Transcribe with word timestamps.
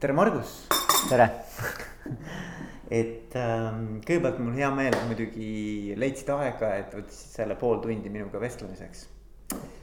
tere, 0.00 0.12
Margus. 0.16 0.52
tere 1.10 1.26
et 3.00 3.34
ähm, 3.36 3.98
kõigepealt 4.00 4.38
mul 4.40 4.54
hea 4.56 4.68
meel, 4.72 4.94
et 4.96 5.08
muidugi 5.10 5.96
leidsid 6.00 6.30
aega, 6.32 6.70
et 6.80 6.94
võtsid 6.96 7.34
selle 7.36 7.56
pool 7.60 7.82
tundi 7.84 8.08
minuga 8.12 8.40
vestlemiseks. 8.40 9.02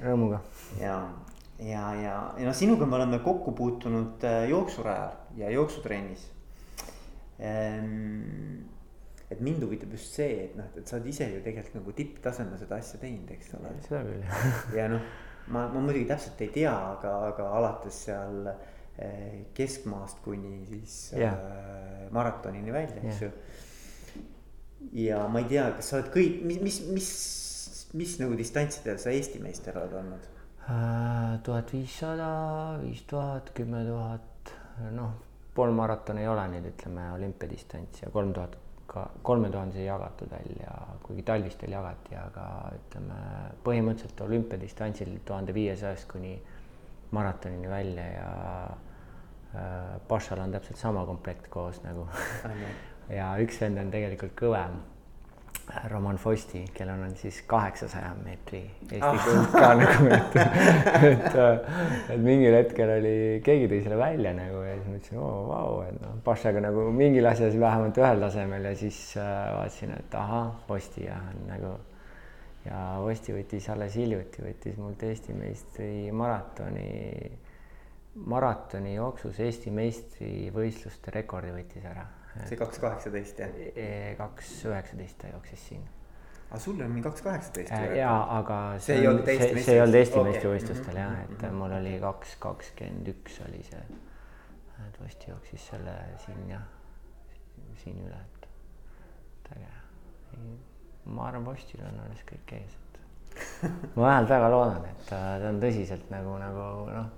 rõõmuga. 0.02 0.40
ja, 0.82 0.96
ja, 1.62 1.84
ja, 2.02 2.16
ja 2.34 2.48
noh, 2.48 2.56
sinuga 2.58 2.88
me 2.90 2.98
oleme 2.98 3.20
kokku 3.26 3.54
puutunud 3.58 4.26
äh, 4.26 4.48
jooksurajal 4.50 5.38
ja 5.38 5.52
jooksutrennis 5.54 6.24
ehm, 7.38 8.64
et 9.30 9.44
mind 9.44 9.62
huvitab 9.68 9.94
just 9.94 10.18
see, 10.18 10.48
et 10.48 10.56
noh, 10.58 10.72
et 10.74 10.90
sa 10.90 10.98
oled 10.98 11.12
ise 11.14 11.28
ju 11.30 11.44
tegelikult 11.46 11.78
nagu 11.78 11.94
tipptasemel 12.00 12.58
seda 12.58 12.82
asja 12.82 12.98
teinud, 13.04 13.30
eks 13.38 13.54
ole. 13.60 13.76
seda 13.86 14.02
küll 14.08 14.82
ja 14.82 14.90
noh, 14.96 15.06
ma, 15.54 15.68
ma 15.68 15.78
muidugi 15.78 16.10
täpselt 16.10 16.42
ei 16.48 16.50
tea, 16.58 16.74
aga, 16.74 17.14
aga 17.30 17.52
alates 17.60 18.02
seal 18.08 18.50
Eh, 18.50 18.77
keskmaast 19.58 20.22
kuni 20.26 20.66
siis 20.70 21.14
yeah. 21.14 21.34
äh, 21.34 22.08
maratonini 22.12 22.74
välja, 22.74 23.02
eks 23.04 23.22
ju. 23.22 23.30
ja 25.06 25.22
ma 25.30 25.44
ei 25.44 25.52
tea, 25.52 25.68
kas 25.78 25.92
sa 25.92 26.00
oled 26.00 26.10
kõik, 26.14 26.42
mis, 26.48 26.62
mis, 26.64 26.82
mis, 26.96 27.12
mis 27.98 28.18
nagu 28.22 28.38
distantsidel 28.40 28.98
sa 29.02 29.14
Eesti 29.14 29.42
meister 29.44 29.78
oled 29.78 29.94
olnud? 30.02 30.28
Äh, 30.68 31.38
tuhat 31.48 31.72
viissada, 31.74 32.30
viis 32.82 33.06
tuhat, 33.08 33.54
kümme 33.56 33.86
tuhat, 33.88 34.54
noh, 34.92 35.14
poolmaraton 35.58 36.20
ei 36.22 36.28
ole 36.30 36.48
nüüd 36.52 36.72
ütleme 36.74 37.12
olümpiadistants 37.16 38.04
ja 38.04 38.10
kolm 38.14 38.34
tuhat 38.36 38.58
ka, 38.88 39.06
kolme 39.26 39.50
tuhandes 39.54 39.80
ei 39.80 39.88
jagatud 39.88 40.32
välja, 40.32 40.74
kuigi 41.06 41.24
talvistel 41.28 41.74
jagati, 41.74 42.18
aga 42.18 42.48
ütleme 42.78 43.22
põhimõtteliselt 43.66 44.26
olümpiadistantsil 44.26 45.16
tuhande 45.26 45.56
viiesajast 45.56 46.10
kuni 46.12 46.36
maratonini 47.16 47.70
välja 47.72 48.06
ja 48.12 48.30
Pašal 50.08 50.42
äh, 50.42 50.44
on 50.44 50.52
täpselt 50.52 50.78
sama 50.78 51.06
komplekt 51.06 51.48
koos 51.50 51.82
nagu 51.86 52.08
ja 53.20 53.32
üks 53.42 53.62
vend 53.62 53.80
on 53.82 53.92
tegelikult 53.94 54.38
kõvem. 54.40 54.78
Roman 55.92 56.16
Fosti, 56.16 56.62
kellel 56.72 57.02
on 57.04 57.16
siis 57.20 57.42
kaheksasaja 57.44 58.14
meetri 58.22 58.62
Eesti 58.88 59.02
ah. 59.04 59.26
kuld 59.26 59.50
ka 59.52 59.72
nagu, 59.76 60.06
et, 60.16 60.38
et, 61.10 61.36
et 62.14 62.22
mingil 62.24 62.56
hetkel 62.56 62.94
oli, 62.94 63.12
keegi 63.44 63.68
tõi 63.74 63.82
selle 63.84 63.98
välja 64.00 64.32
nagu 64.38 64.62
ja 64.64 64.78
siis 64.78 64.88
mõtlesin, 64.94 65.20
oo 65.20 65.42
vau, 65.50 65.82
et 65.84 65.98
noh, 66.00 66.14
Pašaga 66.24 66.64
nagu 66.64 66.86
mingil 66.96 67.28
asjas 67.28 67.60
vähemalt 67.60 68.00
ühel 68.00 68.24
tasemel 68.24 68.70
ja 68.70 68.74
siis 68.80 69.02
äh, 69.20 69.34
vaatasin, 69.58 69.92
et 69.98 70.18
ahah, 70.22 70.54
Fosti 70.70 71.04
jah, 71.10 71.28
nagu 71.50 71.74
ja 72.64 72.86
Vosti 73.04 73.36
võttis 73.36 73.68
alles 73.74 74.00
hiljuti, 74.00 74.46
võttis 74.48 74.80
mult 74.80 75.04
Eesti 75.04 75.36
meistri 75.36 75.92
maratoni 76.16 76.88
maratoni 78.26 78.96
jooksus 78.96 79.40
Eesti 79.44 79.72
meistrivõistluste 79.74 81.14
rekordi 81.14 81.52
võttis 81.54 81.86
ära. 81.86 82.06
see 82.46 82.58
kaks 82.58 82.80
kaheksateist 82.82 83.40
jah? 83.42 83.54
E, 83.74 84.16
kaks 84.18 84.54
üheksateist 84.70 85.18
ta 85.22 85.32
jooksis 85.32 85.68
siin. 85.70 85.84
aga 86.50 86.60
sul 86.64 86.82
on 86.82 86.92
mingi 86.94 87.06
kaks 87.10 87.26
kaheksateist? 87.26 87.74
jaa, 87.98 88.18
aga 88.40 88.60
see, 88.78 88.86
see 88.88 89.02
ei 89.02 89.10
olnud 89.12 89.32
Eesti 89.34 89.52
meistrivõistlustel? 89.58 89.66
see 89.66 89.76
ei 89.76 89.84
olnud 89.84 90.00
Eesti 90.02 90.20
okay. 90.20 90.32
meistrivõistlustel 90.32 91.02
jah, 91.02 91.20
et 91.24 91.30
mm 91.30 91.38
-hmm. 91.44 91.60
mul 91.62 91.78
oli 91.82 91.94
kaks 92.06 92.36
kakskümmend 92.48 93.14
üks 93.14 93.42
oli 93.50 93.62
see. 93.70 93.84
et 94.88 95.00
Vosti 95.04 95.32
jooksis 95.32 95.68
selle 95.74 95.96
siin 96.26 96.50
jah, 96.50 96.66
siin 97.84 98.02
üle, 98.06 98.18
et, 98.18 98.50
et 99.46 99.54
äge. 99.58 99.72
ma 101.06 101.28
arvan, 101.28 101.46
Vostil 101.46 101.86
on 101.86 102.02
alles 102.06 102.26
kõik 102.32 102.58
ees, 102.60 102.74
et 102.74 103.00
ma 103.96 104.04
vähemalt 104.04 104.30
väga 104.30 104.52
loodan, 104.52 104.86
et 104.86 105.08
ta, 105.10 105.22
ta 105.42 105.50
on 105.54 105.62
tõsiselt 105.62 106.12
nagu, 106.14 106.38
nagu 106.42 106.68
noh 106.92 107.16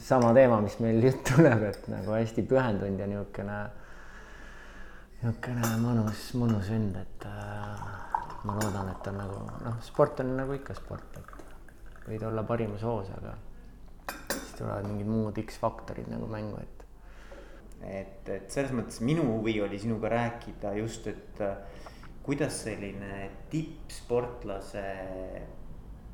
sama 0.00 0.32
teema, 0.36 0.60
mis 0.64 0.78
meil 0.82 1.02
jutt 1.06 1.22
tuleb, 1.32 1.66
et 1.70 1.86
nagu 1.92 2.16
hästi 2.16 2.44
pühendunud 2.48 3.00
ja 3.00 3.08
niisugune, 3.10 3.60
niisugune 5.22 5.72
mõnus, 5.82 6.26
mõnus 6.40 6.72
vend, 6.72 6.98
et 7.00 7.26
äh, 7.28 7.86
ma 8.46 8.58
loodan, 8.58 8.90
et 8.92 9.00
ta 9.04 9.14
nagu 9.14 9.40
noh, 9.64 9.80
sport 9.86 10.22
on 10.24 10.34
nagu 10.38 10.56
ikka 10.58 10.76
sport, 10.78 11.18
et 11.20 12.06
võid 12.08 12.26
olla 12.26 12.44
parimas 12.46 12.84
hoos, 12.86 13.10
aga 13.16 13.36
siis 14.32 14.54
tulevad 14.58 14.88
mingid 14.90 15.10
muud 15.10 15.38
X-faktorid 15.44 16.10
nagu 16.10 16.28
mängu, 16.30 16.58
et. 16.62 16.86
et, 17.82 18.28
et 18.36 18.50
selles 18.52 18.74
mõttes 18.74 19.00
minu 19.04 19.24
huvi 19.36 19.56
oli 19.62 19.78
sinuga 19.82 20.10
rääkida 20.12 20.74
just, 20.80 21.06
et 21.10 21.42
äh, 21.42 21.56
kuidas 22.22 22.60
selline 22.66 23.30
tippsportlase 23.50 24.86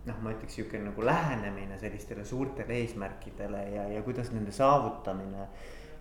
noh, 0.07 0.23
ma 0.23 0.33
ütleks 0.37 0.55
sihuke 0.59 0.81
nagu 0.83 1.05
lähenemine 1.05 1.79
sellistele 1.81 2.25
suurtele 2.25 2.79
eesmärkidele 2.83 3.65
ja, 3.75 3.89
ja 3.93 4.03
kuidas 4.07 4.31
nende 4.33 4.55
saavutamine 4.55 5.49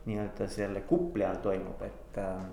nii-öelda 0.08 0.47
selle 0.47 0.85
kupli 0.88 1.25
all 1.28 1.41
toimub, 1.44 1.81
et 1.84 2.19
äh, 2.22 2.46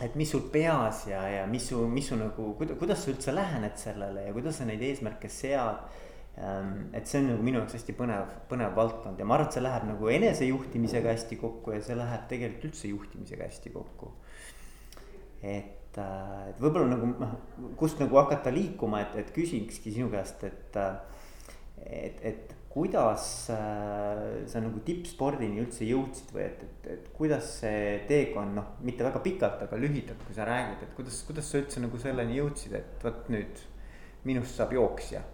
et 0.00 0.14
mis 0.16 0.30
sul 0.30 0.46
peas 0.52 1.06
ja, 1.08 1.22
ja 1.28 1.42
mis 1.46 1.66
su, 1.68 1.82
mis 1.88 2.08
su 2.08 2.16
nagu, 2.18 2.52
kuidas 2.56 3.02
sa 3.02 3.12
üldse 3.12 3.34
lähened 3.34 3.76
sellele 3.78 4.26
ja 4.28 4.32
kuidas 4.34 4.60
sa 4.60 4.66
neid 4.68 4.82
eesmärke 4.86 5.30
sead. 5.32 5.82
Ähm, 6.32 6.86
et 6.96 7.04
see 7.10 7.20
on 7.20 7.26
nagu 7.28 7.44
minu 7.44 7.60
jaoks 7.60 7.74
hästi 7.76 7.92
põnev, 7.98 8.30
põnev 8.48 8.72
valdkond 8.78 9.18
ja 9.20 9.26
ma 9.28 9.36
arvan, 9.36 9.50
et 9.50 9.58
see 9.58 9.64
läheb 9.66 9.82
nagu 9.84 10.08
enesejuhtimisega 10.14 11.12
hästi 11.12 11.36
kokku 11.42 11.74
ja 11.74 11.82
see 11.84 11.96
läheb 11.98 12.24
tegelikult 12.30 12.70
üldse 12.70 12.88
juhtimisega 12.88 13.50
hästi 13.50 13.72
kokku. 13.74 14.14
et 15.42 15.81
et, 15.92 15.98
äh, 16.00 16.48
et 16.50 16.60
võib-olla 16.60 16.88
nagu 16.94 17.12
noh, 17.20 17.36
kust 17.76 18.00
nagu 18.00 18.16
hakata 18.16 18.52
liikuma, 18.52 19.02
et, 19.04 19.16
et 19.20 19.30
küsikski 19.34 19.92
sinu 19.92 20.10
käest, 20.12 20.44
et. 20.44 20.76
Äh, 20.76 21.20
et, 21.82 22.20
et 22.22 22.52
kuidas 22.70 23.50
äh, 23.50 24.46
sa 24.48 24.60
nagu 24.62 24.78
tippspordini 24.86 25.58
üldse 25.60 25.84
jõudsid 25.84 26.30
või 26.32 26.44
et, 26.44 26.60
et, 26.62 26.86
et 26.94 27.08
kuidas 27.12 27.48
see 27.58 27.98
teekond 28.08 28.54
noh, 28.54 28.68
mitte 28.86 29.04
väga 29.04 29.18
pikalt, 29.24 29.64
aga 29.66 29.80
lühidalt, 29.82 30.22
kui 30.24 30.36
sa 30.36 30.46
räägid, 30.46 30.86
et 30.86 30.94
kuidas, 30.96 31.18
kuidas 31.26 31.50
sa 31.50 31.58
üldse 31.58 31.82
nagu 31.82 31.98
selleni 32.00 32.38
jõudsid, 32.38 32.78
et 32.78 33.04
vot 33.04 33.28
nüüd 33.34 33.60
minust 34.24 34.56
saab 34.56 34.72
jooksja 34.78 35.24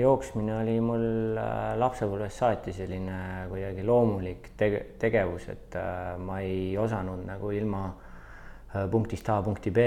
jooksmine 0.00 0.56
oli 0.58 0.74
mul 0.82 1.38
lapsepõlvest 1.78 2.42
saati 2.42 2.72
selline 2.74 3.46
kuidagi 3.52 3.84
loomulik 3.86 4.48
tege 4.58 4.80
tegevus, 4.98 5.46
et 5.52 5.76
ma 6.18 6.40
ei 6.42 6.72
osanud 6.80 7.22
nagu 7.28 7.52
ilma 7.54 7.84
punktist 8.90 9.28
A 9.28 9.42
punkti 9.44 9.70
B 9.70 9.84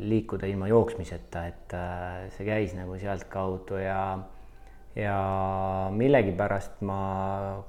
liikuda 0.00 0.48
ilma 0.48 0.68
jooksmiseta, 0.70 1.44
et 1.46 1.74
äh, 1.76 2.28
see 2.32 2.46
käis 2.48 2.74
nagu 2.76 2.96
sealtkaudu 3.00 3.80
ja 3.82 4.00
ja 4.98 5.16
millegipärast 5.94 6.80
ma 6.88 7.00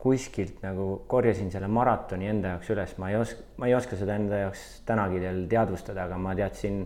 kuskilt 0.01 0.63
nagu 0.63 1.03
korjasin 1.11 1.51
selle 1.51 1.67
maratoni 1.69 2.29
enda 2.31 2.55
jaoks 2.55 2.71
üles, 2.73 2.95
ma 2.97 3.11
ei 3.11 3.19
oska, 3.19 3.43
ma 3.59 3.67
ei 3.69 3.75
oska 3.77 3.99
seda 3.99 4.15
enda 4.17 4.39
jaoks 4.45 4.63
tänagi 4.87 5.19
veel 5.21 5.43
teadvustada, 5.51 6.07
aga 6.07 6.17
ma 6.17 6.33
teadsin, 6.39 6.79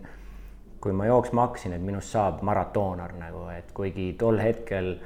kui 0.83 0.91
ma 0.97 1.05
jooksma 1.07 1.45
hakkasin, 1.45 1.77
et 1.77 1.85
minust 1.85 2.11
saab 2.11 2.41
maratoonor 2.43 3.13
nagu, 3.21 3.45
et 3.53 3.69
kuigi 3.77 4.09
tol 4.19 4.41
hetkel 4.41 4.97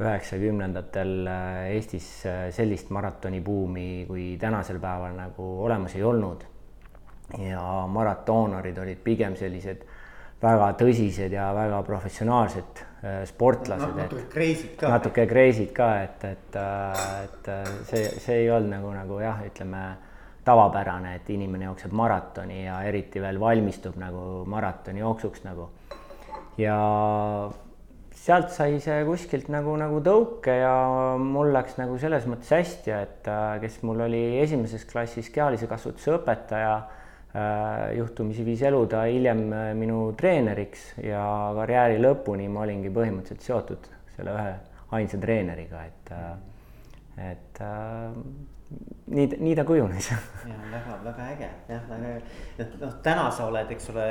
üheksakümnendatel 0.00 1.14
äh, 1.30 1.60
Eestis 1.76 2.08
sellist 2.56 2.90
maratonibuumi 2.90 4.08
kui 4.08 4.32
tänasel 4.40 4.80
päeval 4.82 5.14
nagu 5.20 5.52
olemas 5.68 5.94
ei 5.94 6.02
olnud 6.02 6.48
ja 7.38 7.86
maratoonarid 7.90 8.78
olid 8.78 9.00
pigem 9.04 9.36
sellised 9.36 9.84
väga 10.44 10.70
tõsised 10.78 11.32
ja 11.34 11.48
väga 11.56 11.80
professionaalsed 11.86 12.80
äh, 12.80 13.20
sportlased 13.28 13.94
no,. 13.94 14.02
natuke 14.02 14.26
crazy'd 14.32 14.74
ka. 14.80 14.90
natuke 14.92 15.26
crazy'd 15.30 15.72
ka, 15.76 15.90
et, 16.04 16.24
et, 16.28 16.58
äh, 16.60 17.04
et 17.24 17.52
äh, 17.52 17.70
see, 17.90 18.08
see 18.20 18.42
ei 18.44 18.50
olnud 18.52 18.74
nagu, 18.76 18.92
nagu 18.96 19.20
jah, 19.22 19.40
ütleme 19.46 19.84
tavapärane, 20.44 21.14
et 21.20 21.28
inimene 21.32 21.70
jookseb 21.70 21.94
maratoni 21.96 22.64
ja 22.66 22.82
eriti 22.84 23.22
veel 23.22 23.38
valmistub 23.40 23.96
nagu 24.00 24.42
maratoni 24.50 25.00
jooksuks 25.00 25.46
nagu. 25.46 25.70
ja 26.60 26.76
sealt 28.24 28.52
sai 28.52 28.76
see 28.80 28.98
kuskilt 29.08 29.48
nagu, 29.52 29.72
nagu 29.80 30.02
tõuke 30.04 30.52
ja 30.60 30.74
mul 31.20 31.50
läks 31.56 31.78
nagu 31.80 31.96
selles 32.00 32.28
mõttes 32.28 32.52
hästi, 32.52 32.92
et 32.92 33.32
kes 33.64 33.80
mul 33.88 34.04
oli 34.04 34.22
esimeses 34.42 34.84
klassis 34.88 35.32
kehalise 35.32 35.68
kasvatuse 35.70 36.14
õpetaja 36.18 36.76
juhtumisi 37.96 38.44
viis 38.46 38.62
elu 38.62 38.84
ta 38.86 39.04
hiljem 39.10 39.44
äh, 39.52 39.68
minu 39.74 40.12
treeneriks 40.18 40.92
ja 41.02 41.24
karjääri 41.56 41.98
lõpuni 42.02 42.46
ma 42.48 42.62
olingi 42.62 42.92
põhimõtteliselt 42.94 43.42
seotud 43.42 43.88
selle 44.14 44.34
ühe 44.38 44.52
ainsa 44.94 45.18
treeneriga, 45.18 45.80
et, 45.88 46.12
äh, 46.14 47.30
et 47.32 47.62
nii, 49.10 49.26
nii 49.40 49.54
ta 49.58 49.64
kujunes. 49.66 50.10
ja 50.10 50.58
väga, 50.70 50.98
väga 51.04 51.28
äge 51.32 51.50
jah, 51.68 51.88
väga 51.90 52.12
äge. 52.12 52.68
noh, 52.84 52.94
täna 53.02 53.26
sa 53.34 53.48
oled, 53.50 53.70
eks 53.74 53.90
ole, 53.90 54.06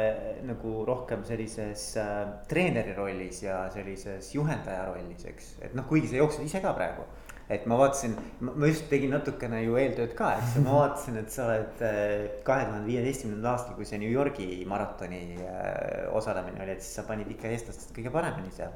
nagu 0.50 0.76
rohkem 0.88 1.24
sellises 1.28 1.86
äh, 2.04 2.26
treeneri 2.52 2.96
rollis 2.98 3.44
ja 3.46 3.64
sellises 3.72 4.34
juhendaja 4.36 4.90
rollis, 4.92 5.24
eks, 5.32 5.54
et 5.64 5.80
noh, 5.80 5.88
kuigi 5.88 6.12
sa 6.12 6.20
jooksed 6.20 6.44
ise 6.44 6.64
ka 6.64 6.76
praegu 6.76 7.08
et 7.52 7.66
ma 7.68 7.78
vaatasin, 7.80 8.14
ma 8.40 8.68
just 8.70 8.86
tegin 8.92 9.12
natukene 9.14 9.64
ju 9.66 9.76
eeltööd 9.80 10.14
ka, 10.18 10.34
eks 10.40 10.60
ma 10.64 10.76
vaatasin, 10.82 11.18
et 11.20 11.34
sa 11.34 11.48
oled 11.48 11.82
äh, 11.84 12.14
kahe 12.48 12.68
tuhande 12.70 12.88
viieteistkümnendal 12.88 13.52
aastal, 13.54 13.76
kui 13.78 13.88
see 13.88 14.00
New 14.02 14.12
Yorgi 14.12 14.64
maratoni 14.70 15.24
äh, 15.42 16.06
osalemine 16.16 16.64
oli, 16.64 16.78
et 16.78 16.86
siis 16.86 17.02
sa 17.02 17.08
panid 17.08 17.30
ikka 17.34 17.52
eestlastest 17.52 17.92
kõige 17.96 18.14
paremini 18.14 18.54
seal. 18.56 18.72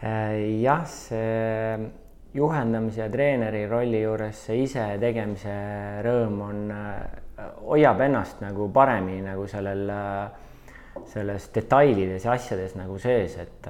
Äh, 0.00 0.62
jah, 0.62 0.86
see 0.88 1.90
juhendamise 2.34 3.04
ja 3.04 3.10
treeneri 3.12 3.66
rolli 3.70 4.00
juures 4.02 4.40
see 4.48 4.64
ise 4.64 4.88
tegemise 4.98 5.52
rõõm 6.02 6.40
on, 6.42 6.64
hoiab 7.68 8.00
ennast 8.08 8.40
nagu 8.42 8.66
paremini 8.74 9.22
nagu 9.22 9.46
sellel, 9.50 9.92
selles 11.10 11.48
detailides 11.54 12.24
ja 12.24 12.34
asjades 12.34 12.74
nagu 12.78 12.96
sees, 13.02 13.36
et 13.42 13.66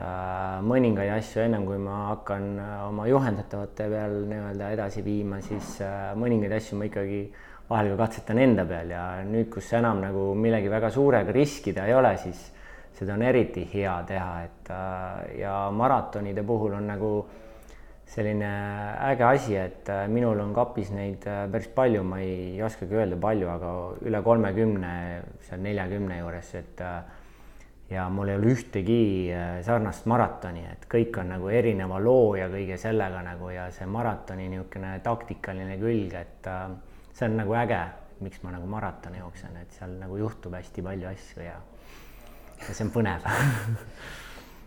mõningaid 0.64 1.12
asju 1.16 1.42
ennem 1.44 1.64
kui 1.66 1.78
ma 1.80 2.10
hakkan 2.10 2.46
oma 2.88 3.06
juhendatavate 3.08 3.88
peal 3.92 4.16
nii-öelda 4.30 4.70
edasi 4.76 5.04
viima, 5.04 5.40
siis 5.44 5.78
mõningaid 6.20 6.56
asju 6.58 6.78
ma 6.78 6.88
ikkagi 6.88 7.20
vahel 7.68 7.94
ka 7.94 8.00
katsetan 8.04 8.40
enda 8.44 8.66
peal 8.68 8.92
ja 8.92 9.04
nüüd, 9.24 9.48
kus 9.52 9.72
enam 9.76 10.02
nagu 10.04 10.32
millegi 10.36 10.68
väga 10.72 10.90
suurega 10.92 11.32
riskida 11.32 11.88
ei 11.88 11.96
ole, 11.96 12.12
siis 12.20 12.42
seda 12.94 13.16
on 13.16 13.24
eriti 13.26 13.64
hea 13.72 13.94
teha, 14.06 14.34
et 14.44 14.74
ja 15.40 15.56
maratonide 15.74 16.44
puhul 16.46 16.76
on 16.78 16.92
nagu 16.92 17.14
selline 18.10 18.50
äge 19.08 19.24
asi, 19.26 19.56
et 19.58 19.88
minul 20.12 20.38
on 20.42 20.52
kapis 20.54 20.92
neid 20.94 21.24
päris 21.24 21.68
palju, 21.74 22.04
ma 22.06 22.20
ei 22.22 22.62
oskagi 22.62 22.94
öelda 23.00 23.18
palju, 23.20 23.48
aga 23.50 23.74
üle 24.06 24.20
kolmekümne, 24.22 24.94
seal 25.48 25.62
neljakümne 25.64 26.20
juures, 26.20 26.54
et 26.60 26.82
ja 27.90 28.08
mul 28.08 28.30
ei 28.32 28.38
ole 28.38 28.52
ühtegi 28.54 29.00
sarnast 29.64 30.06
maratoni, 30.10 30.64
et 30.70 30.86
kõik 30.90 31.18
on 31.20 31.32
nagu 31.34 31.50
erineva 31.52 31.98
loo 32.02 32.34
ja 32.38 32.48
kõige 32.52 32.78
sellega 32.80 33.20
nagu 33.24 33.50
ja 33.52 33.68
see 33.74 33.86
maratoni 33.90 34.48
niisugune 34.52 34.96
taktikaline 35.04 35.76
külg, 35.80 36.16
et 36.16 36.50
see 37.14 37.28
on 37.28 37.38
nagu 37.42 37.56
äge, 37.60 37.80
miks 38.24 38.42
ma 38.44 38.54
nagu 38.54 38.68
maratoni 38.70 39.20
jooksen, 39.20 39.56
et 39.60 39.78
seal 39.78 39.96
nagu 40.00 40.18
juhtub 40.20 40.56
hästi 40.56 40.84
palju 40.86 41.10
asju 41.10 41.44
ja, 41.44 41.56
ja 42.60 42.70
see 42.70 42.86
on 42.86 42.92
põnev. 42.94 43.26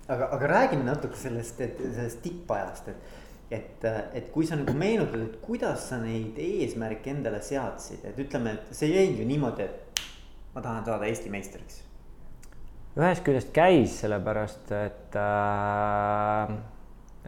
Aga, 0.08 0.30
aga 0.32 0.48
räägime 0.48 0.86
natuke 0.88 1.18
sellest, 1.20 1.58
et 1.60 1.82
sellest 1.84 2.22
tippajast, 2.24 2.86
et, 2.94 3.16
et, 3.52 3.86
et 4.14 4.32
kui 4.34 4.48
sa 4.48 4.58
nagu 4.60 4.74
meenutad, 4.76 5.22
et 5.24 5.38
kuidas 5.44 5.88
sa 5.90 6.00
neid 6.02 6.38
eesmärke 6.42 7.14
endale 7.14 7.42
seadsid, 7.46 8.04
et 8.08 8.20
ütleme, 8.20 8.58
et 8.58 8.76
see 8.76 8.90
ei 8.92 8.98
jäi 8.98 9.22
ju 9.22 9.28
niimoodi, 9.30 9.68
et 9.68 10.04
ma 10.56 10.64
tahan 10.64 10.86
saada 10.88 11.08
Eesti 11.08 11.32
meistriks. 11.32 11.84
ühest 12.98 13.24
küljest 13.24 13.54
käis, 13.54 14.00
sellepärast 14.02 14.72
et 14.74 15.16
äh, 15.22 16.54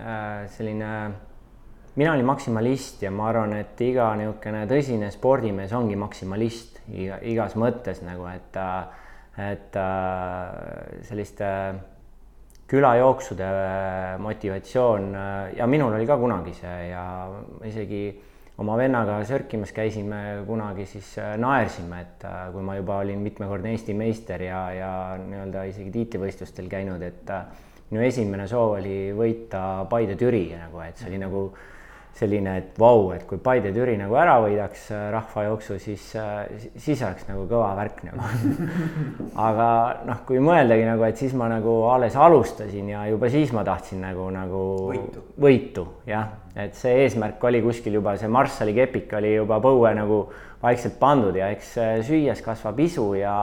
äh, 0.01 0.45
selline 0.55 0.93
mina 1.99 2.13
olin 2.13 2.25
maksimalist 2.25 3.01
ja 3.03 3.11
ma 3.11 3.29
arvan, 3.29 3.53
et 3.59 3.81
iga 3.83 4.09
niisugune 4.17 4.65
tõsine 4.69 5.09
spordimees 5.13 5.73
ongi 5.75 5.97
maksimalist 5.99 6.79
iga, 6.95 7.19
igas 7.27 7.57
mõttes 7.59 7.99
nagu, 8.05 8.27
et, 8.31 8.59
et 9.43 9.79
selliste 11.09 11.49
külajooksude 12.69 13.49
motivatsioon 14.21 15.13
ja 15.57 15.67
minul 15.67 15.95
oli 15.97 16.05
ka 16.07 16.17
kunagi 16.21 16.53
see 16.53 16.89
ja 16.91 17.03
isegi 17.65 18.03
oma 18.59 18.75
vennaga 18.77 19.17
sörkimas 19.25 19.71
käisime 19.73 20.43
kunagi, 20.47 20.85
siis 20.85 21.13
naersime, 21.39 22.01
et 22.03 22.25
kui 22.53 22.65
ma 22.65 22.75
juba 22.75 22.99
olin 23.05 23.21
mitmekordne 23.23 23.71
Eesti 23.71 23.95
meister 23.97 24.43
ja, 24.43 24.61
ja 24.75 24.91
nii-öelda 25.21 25.63
isegi 25.71 25.93
tiitlivõistlustel 25.95 26.67
käinud, 26.71 27.01
et 27.07 27.31
minu 27.89 28.03
esimene 28.05 28.47
soov 28.51 28.77
oli 28.81 28.97
võita 29.15 29.85
Paide-Türi 29.89 30.43
nagu, 30.59 30.83
et 30.85 30.99
see 30.99 31.09
oli 31.09 31.21
nagu 31.23 31.45
selline, 32.19 32.55
et 32.59 32.79
vau, 32.79 33.11
et 33.15 33.23
kui 33.27 33.39
Paide-Türi 33.43 33.95
nagu 33.99 34.17
ära 34.19 34.35
võidaks 34.43 34.89
äh, 34.91 35.05
rahvajooksu, 35.13 35.77
siis, 35.81 36.09
äh, 36.19 36.67
siis 36.75 36.99
oleks 37.05 37.27
nagu 37.29 37.45
kõva 37.49 37.69
värk 37.77 38.03
nagu. 38.09 38.25
Aga 39.47 39.69
noh, 40.07 40.19
kui 40.27 40.41
mõeldagi 40.43 40.87
nagu, 40.89 41.05
et 41.07 41.21
siis 41.21 41.35
ma 41.39 41.47
nagu 41.51 41.75
alles 41.93 42.17
alustasin 42.19 42.91
ja 42.91 43.05
juba 43.11 43.31
siis 43.31 43.53
ma 43.55 43.63
tahtsin 43.67 44.03
nagu, 44.03 44.27
nagu 44.35 44.65
võitu, 44.89 45.25
võitu, 45.39 45.87
jah, 46.09 46.33
et 46.59 46.75
see 46.77 47.05
eesmärk 47.05 47.43
oli 47.47 47.63
kuskil 47.63 47.95
juba, 47.99 48.17
see 48.19 48.31
marssali 48.31 48.75
kepik 48.75 49.15
oli 49.19 49.37
juba 49.37 49.61
põue 49.63 49.93
nagu 49.95 50.25
vaikselt 50.63 50.99
pandud 50.99 51.39
ja 51.39 51.49
eks 51.55 51.73
äh, 51.79 51.95
süües 52.05 52.43
kasvab 52.43 52.79
isu 52.83 53.13
ja 53.21 53.35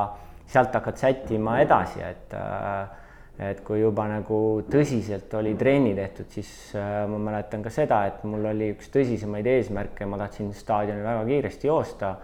sealt 0.52 0.74
hakkad 0.76 1.00
sättima 1.00 1.58
edasi, 1.64 2.02
et 2.04 2.36
äh, 2.36 3.05
et 3.36 3.60
kui 3.64 3.82
juba 3.82 4.06
nagu 4.08 4.38
tõsiselt 4.70 5.34
oli 5.36 5.52
trenni 5.60 5.92
tehtud, 5.96 6.30
siis 6.32 6.48
äh, 6.78 7.02
ma 7.10 7.18
mäletan 7.28 7.64
ka 7.64 7.72
seda, 7.72 8.00
et 8.08 8.24
mul 8.24 8.48
oli 8.52 8.70
üks 8.72 8.88
tõsisemaid 8.94 9.48
eesmärke, 9.52 10.08
ma 10.08 10.16
tahtsin 10.22 10.54
staadionil 10.56 11.04
väga 11.04 11.26
kiiresti 11.28 11.68
joosta 11.68 12.14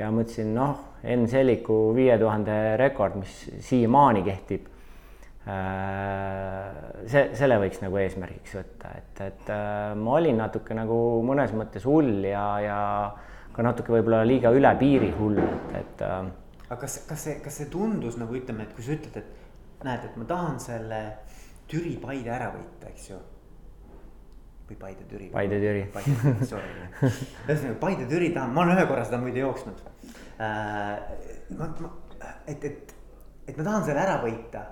ja 0.00 0.10
mõtlesin, 0.14 0.50
noh, 0.56 0.86
Enn 1.06 1.28
Selliku 1.30 1.94
viie 1.96 2.18
tuhande 2.20 2.76
rekord, 2.80 3.14
mis 3.22 3.36
siiamaani 3.64 4.24
kehtib 4.26 4.66
äh,. 5.46 7.06
see, 7.06 7.28
selle 7.38 7.60
võiks 7.62 7.80
nagu 7.84 8.02
eesmärgiks 8.02 8.58
võtta, 8.58 8.94
et, 8.98 9.24
et 9.30 9.52
äh, 9.54 9.94
ma 9.94 10.18
olin 10.18 10.42
natuke 10.42 10.74
nagu 10.76 10.98
mõnes 11.26 11.54
mõttes 11.54 11.86
hull 11.86 12.26
ja, 12.26 12.44
ja 12.64 12.80
ka 13.54 13.62
natuke 13.66 13.94
võib-olla 13.94 14.24
liiga 14.26 14.50
üle 14.54 14.74
piiri 14.82 15.14
hull, 15.14 15.38
et, 15.38 15.78
et 15.78 16.08
aga 16.10 16.80
kas, 16.82 17.04
kas 17.06 17.28
see, 17.28 17.38
kas 17.44 17.62
see 17.62 17.70
tundus 17.70 18.18
nagu 18.18 18.34
ütleme, 18.34 18.66
et 18.66 18.74
kui 18.74 18.82
sa 18.86 18.98
ütled, 18.98 19.22
et 19.22 19.39
näed, 19.86 20.06
et 20.08 20.16
ma 20.20 20.26
tahan 20.28 20.58
selle 20.60 21.00
Türi 21.70 21.94
Paide 22.02 22.32
ära 22.34 22.50
võita, 22.54 22.90
eks 22.90 23.10
ju. 23.12 23.20
või 24.70 24.76
Paide-Türi. 24.78 25.30
Paide-Türi. 25.34 25.84
Paide, 25.94 26.34
sorry. 26.46 26.88
ühesõnaga 27.48 27.78
Paide-Türi 27.82 28.32
tahan, 28.34 28.52
ma 28.54 28.64
olen 28.64 28.78
ühe 28.78 28.86
korra 28.90 29.06
seda 29.06 29.18
muide 29.22 29.42
jooksnud 29.42 29.80
äh,. 30.40 31.00
ma, 31.58 31.70
ma, 31.80 31.90
et, 32.46 32.64
et, 32.64 32.94
et 33.48 33.56
ma 33.56 33.66
tahan 33.66 33.88
selle 33.88 34.04
ära 34.04 34.20
võita. 34.22 34.62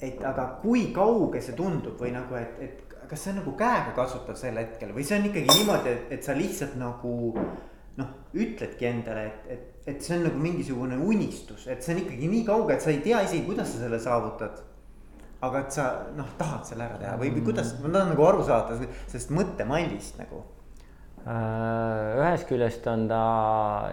et 0.00 0.20
aga 0.22 0.44
kui 0.62 0.90
kauge 0.94 1.40
see 1.42 1.56
tundub 1.58 1.98
või 1.98 2.12
nagu, 2.14 2.36
et, 2.38 2.60
et 2.62 2.88
kas 3.08 3.24
see 3.24 3.32
on 3.32 3.40
nagu 3.40 3.54
käegakatsutav 3.58 4.36
sel 4.38 4.60
hetkel 4.60 4.92
või 4.94 5.06
see 5.06 5.18
on 5.18 5.26
ikkagi 5.30 5.48
niimoodi, 5.48 5.94
et, 5.94 6.12
et 6.18 6.26
sa 6.26 6.36
lihtsalt 6.36 6.76
nagu 6.78 7.14
noh, 7.98 8.14
ütledki 8.38 8.86
endale, 8.88 9.26
et, 9.26 9.50
et 9.56 9.78
et 9.88 10.04
see 10.04 10.18
on 10.18 10.26
nagu 10.26 10.40
mingisugune 10.42 10.98
unistus, 11.00 11.66
et 11.70 11.84
see 11.84 11.94
on 11.94 12.02
ikkagi 12.02 12.28
nii 12.28 12.44
kauge, 12.46 12.74
et 12.74 12.84
sa 12.84 12.92
ei 12.92 13.00
tea 13.04 13.22
isegi, 13.24 13.44
kuidas 13.46 13.70
sa 13.72 13.84
selle 13.84 14.00
saavutad. 14.02 14.64
aga 15.38 15.60
et 15.62 15.70
sa 15.70 15.84
noh, 16.18 16.32
tahad 16.34 16.64
selle 16.66 16.82
ära 16.82 16.96
teha 16.98 17.12
või, 17.20 17.28
või 17.36 17.44
kuidas, 17.46 17.68
ma 17.78 17.92
tahan 17.94 18.08
nagu 18.10 18.24
aru 18.26 18.40
saada 18.42 18.74
sellest 18.74 19.30
mõttemallist 19.30 20.16
nagu. 20.18 20.40
Äh, 21.22 22.16
ühest 22.18 22.48
küljest 22.48 22.88
on 22.90 23.04
ta 23.06 23.20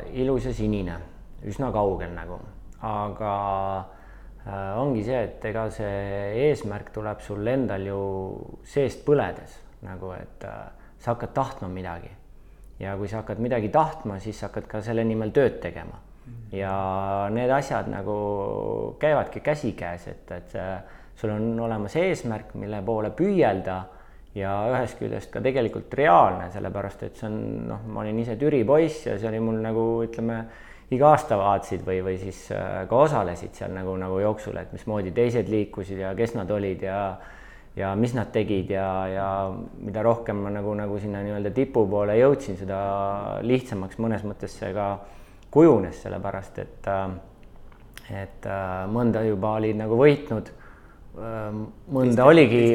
ilus 0.10 0.48
ja 0.50 0.56
sinine, 0.58 0.98
üsna 1.46 1.70
kaugel 1.76 2.16
nagu, 2.18 2.40
aga 2.82 3.36
äh, 3.78 4.82
ongi 4.82 5.06
see, 5.06 5.22
et 5.30 5.46
ega 5.52 5.68
see 5.70 6.02
eesmärk 6.48 6.90
tuleb 6.98 7.22
sul 7.22 7.46
endal 7.54 7.86
ju 7.92 8.02
seest 8.66 9.06
põledes 9.06 9.60
nagu, 9.86 10.16
et 10.18 10.50
äh, 10.50 10.92
sa 10.98 11.14
hakkad 11.14 11.38
tahtma 11.38 11.70
midagi 11.70 12.10
ja 12.80 12.98
kui 12.98 13.08
sa 13.08 13.22
hakkad 13.22 13.40
midagi 13.40 13.70
tahtma, 13.74 14.20
siis 14.20 14.42
hakkad 14.44 14.68
ka 14.68 14.82
selle 14.84 15.04
nimel 15.08 15.32
tööd 15.36 15.62
tegema. 15.64 16.02
ja 16.52 16.76
need 17.30 17.52
asjad 17.52 17.90
nagu 17.92 18.16
käivadki 19.00 19.40
käsikäes, 19.40 20.08
et, 20.08 20.32
et 20.32 20.56
sul 21.16 21.30
on 21.30 21.60
olemas 21.60 21.96
eesmärk, 22.00 22.54
mille 22.60 22.82
poole 22.86 23.12
püüelda 23.16 23.84
ja 24.36 24.54
ühest 24.74 25.00
küljest 25.00 25.32
ka 25.32 25.42
tegelikult 25.44 25.94
reaalne, 25.96 26.50
sellepärast 26.52 27.06
et 27.08 27.20
see 27.20 27.28
on 27.30 27.38
noh, 27.70 27.84
ma 27.88 28.04
olin 28.04 28.20
ise 28.24 28.36
Türi 28.40 28.64
poiss 28.68 29.06
ja 29.08 29.18
see 29.20 29.30
oli 29.30 29.40
mul 29.44 29.62
nagu 29.64 29.86
ütleme, 30.04 30.42
iga 30.96 31.14
aasta 31.14 31.38
vaatasid 31.40 31.86
või, 31.88 32.02
või 32.06 32.18
siis 32.22 32.44
äh, 32.54 32.84
ka 32.90 33.00
osalesid 33.08 33.56
seal 33.58 33.72
nagu, 33.74 33.96
nagu 34.00 34.20
jooksul, 34.22 34.60
et 34.62 34.74
mismoodi 34.76 35.16
teised 35.16 35.50
liikusid 35.52 36.04
ja 36.04 36.12
kes 36.18 36.36
nad 36.38 36.52
olid 36.52 36.84
ja 36.86 37.00
ja 37.76 37.92
mis 37.96 38.14
nad 38.16 38.32
tegid 38.32 38.70
ja, 38.72 38.88
ja 39.12 39.28
mida 39.84 40.04
rohkem 40.04 40.40
ma 40.46 40.52
nagu, 40.54 40.74
nagu 40.78 41.00
sinna 41.00 41.22
nii-öelda 41.26 41.52
tipu 41.56 41.86
poole 41.92 42.16
jõudsin, 42.18 42.58
seda 42.60 42.80
lihtsamaks 43.44 44.00
mõnes 44.00 44.24
mõttes 44.28 44.56
see 44.60 44.72
ka 44.76 44.90
kujunes, 45.52 46.00
sellepärast 46.04 46.60
et, 46.64 46.88
et 48.12 48.48
mõnda 48.92 49.24
juba 49.28 49.56
olid 49.60 49.80
nagu 49.80 50.00
võitnud. 50.00 50.52
mõnda 51.96 52.26
oligi 52.28 52.74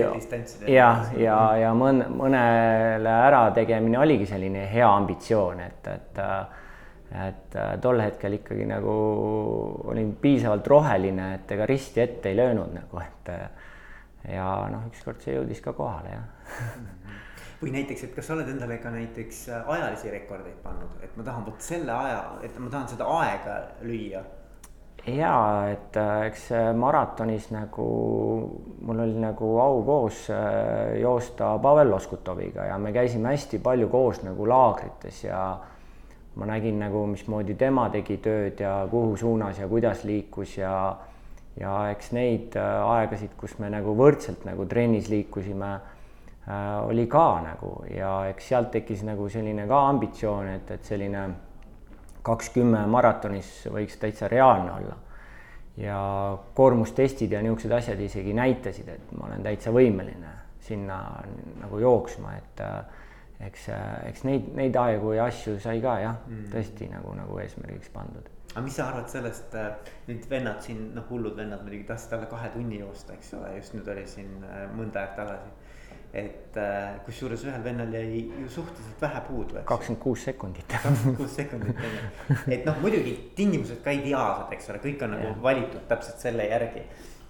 ja, 0.72 0.86
ja, 1.20 1.40
ja 1.60 1.72
mõn-, 1.76 2.06
mõnele 2.16 3.12
ärategemine 3.26 3.98
oligi 4.00 4.26
selline 4.26 4.64
hea 4.72 4.88
ambitsioon, 4.88 5.60
et, 5.60 5.92
et 5.96 6.24
et 7.10 7.56
tol 7.82 7.98
hetkel 7.98 8.36
ikkagi 8.36 8.62
nagu 8.70 8.92
olin 9.90 10.12
piisavalt 10.22 10.68
roheline, 10.70 11.24
et 11.40 11.52
ega 11.56 11.66
risti 11.66 12.04
ette 12.04 12.30
ei 12.30 12.36
löönud 12.38 12.70
nagu, 12.70 13.00
et 13.02 13.32
ja 14.28 14.48
noh, 14.72 14.88
ükskord 14.90 15.22
see 15.24 15.36
jõudis 15.36 15.62
ka 15.64 15.72
kohale, 15.76 16.16
jah 16.16 16.26
või 17.62 17.72
näiteks, 17.74 18.04
et 18.06 18.12
kas 18.16 18.28
sa 18.28 18.34
oled 18.36 18.48
endale 18.48 18.78
ka 18.80 18.92
näiteks 18.92 19.46
äh, 19.52 19.72
ajalisi 19.76 20.12
rekordeid 20.12 20.60
pannud, 20.64 21.00
et 21.04 21.16
ma 21.16 21.24
tahan 21.26 21.46
vot 21.46 21.64
selle 21.64 21.92
aja, 21.92 22.20
et 22.44 22.58
ma 22.58 22.70
tahan 22.72 22.92
seda 22.92 23.08
aega 23.20 23.56
lüüa? 23.84 24.22
ja 25.06 25.34
et 25.72 25.96
äh, 25.96 26.26
eks 26.28 26.50
maratonis 26.76 27.48
nagu 27.54 27.88
mul 28.84 29.04
oli 29.06 29.16
nagu 29.20 29.54
au 29.60 29.82
koos 29.84 30.26
äh, 30.32 30.98
joosta 31.00 31.54
Pavel 31.62 31.90
Loskutoviga 31.90 32.68
ja 32.68 32.78
me 32.78 32.92
käisime 32.92 33.32
hästi 33.32 33.62
palju 33.64 33.88
koos 33.88 34.20
nagu 34.26 34.48
laagrites 34.48 35.24
ja 35.24 35.44
ma 36.36 36.46
nägin 36.46 36.78
nagu, 36.78 37.06
mismoodi 37.10 37.56
tema 37.58 37.88
tegi 37.90 38.18
tööd 38.22 38.60
ja 38.60 38.86
kuhu 38.90 39.16
suunas 39.16 39.58
ja 39.58 39.68
kuidas 39.68 40.04
liikus 40.04 40.58
ja 40.58 40.72
ja 41.58 41.90
eks 41.90 42.12
neid 42.14 42.56
äh, 42.58 42.82
aegasid, 42.94 43.34
kus 43.40 43.56
me 43.58 43.70
nagu 43.72 43.94
võrdselt 43.98 44.44
nagu 44.48 44.66
trennis 44.70 45.10
liikusime, 45.10 45.78
oli 46.88 47.04
ka 47.06 47.26
nagu 47.44 47.74
ja 47.92 48.24
eks 48.30 48.48
sealt 48.50 48.70
tekkis 48.74 49.04
nagu 49.06 49.28
selline 49.30 49.66
ka 49.70 49.84
ambitsioon, 49.90 50.48
et, 50.56 50.70
et 50.74 50.88
selline 50.88 51.20
kakskümmend 52.26 52.90
maratonis 52.90 53.50
võiks 53.70 54.00
täitsa 54.00 54.28
reaalne 54.28 54.72
olla. 54.72 54.96
ja 55.80 55.98
koormustestid 56.54 57.32
ja 57.32 57.42
niisugused 57.42 57.72
asjad 57.72 58.00
isegi 58.00 58.34
näitasid, 58.36 58.88
et 58.88 59.12
ma 59.16 59.28
olen 59.28 59.44
täitsa 59.46 59.70
võimeline 59.72 60.32
sinna 60.60 60.98
nagu 61.60 61.78
jooksma, 61.78 62.34
et 62.36 62.64
eks, 63.46 63.68
eks 64.10 64.26
neid, 64.28 64.50
neid 64.56 64.76
aegu 64.76 65.14
ja 65.16 65.30
asju 65.30 65.56
sai 65.60 65.80
ka 65.80 65.96
jah 66.02 66.18
mm., 66.26 66.50
tõesti 66.52 66.90
nagu, 66.90 67.14
nagu 67.16 67.38
eesmärgiks 67.40 67.92
pandud 67.94 68.26
aga 68.54 68.64
mis 68.64 68.74
sa 68.74 68.88
arvad 68.90 69.10
sellest, 69.10 69.54
äh, 69.54 69.92
nüüd 70.08 70.26
vennad 70.30 70.62
siin, 70.64 70.90
noh, 70.96 71.06
hullud 71.10 71.36
vennad 71.38 71.62
muidugi 71.62 71.86
tahtsid 71.88 72.16
alla 72.16 72.26
kahe 72.30 72.50
tunni 72.54 72.80
joosta, 72.80 73.14
eks 73.14 73.34
ole, 73.38 73.52
just 73.60 73.76
nüüd 73.76 73.90
oli 73.92 74.06
siin 74.10 74.40
äh, 74.46 74.64
mõnda 74.74 75.04
aega 75.04 75.18
tagasi. 75.22 75.56
et 76.10 76.56
äh, 76.58 76.96
kusjuures 77.06 77.44
ühel 77.46 77.62
vennal 77.62 77.92
jäi 77.94 78.24
ju 78.26 78.48
suhteliselt 78.50 79.02
vähe 79.02 79.20
puudu. 79.28 79.60
kakskümmend 79.64 80.02
kuus 80.02 80.24
sekundit. 80.26 80.66
kakskümmend 80.72 81.16
kuus 81.20 81.36
sekundit 81.38 81.78
on 81.78 81.94
ju, 81.94 82.36
et 82.56 82.66
noh, 82.66 82.80
muidugi 82.82 83.14
tingimused 83.38 83.84
ka 83.84 83.94
ideaalsed, 83.94 84.50
eks 84.56 84.72
ole, 84.72 84.82
kõik 84.82 85.06
on 85.06 85.14
nagu 85.14 85.28
yeah. 85.28 85.42
valitud 85.42 85.86
täpselt 85.92 86.18
selle 86.26 86.50
järgi. 86.50 86.82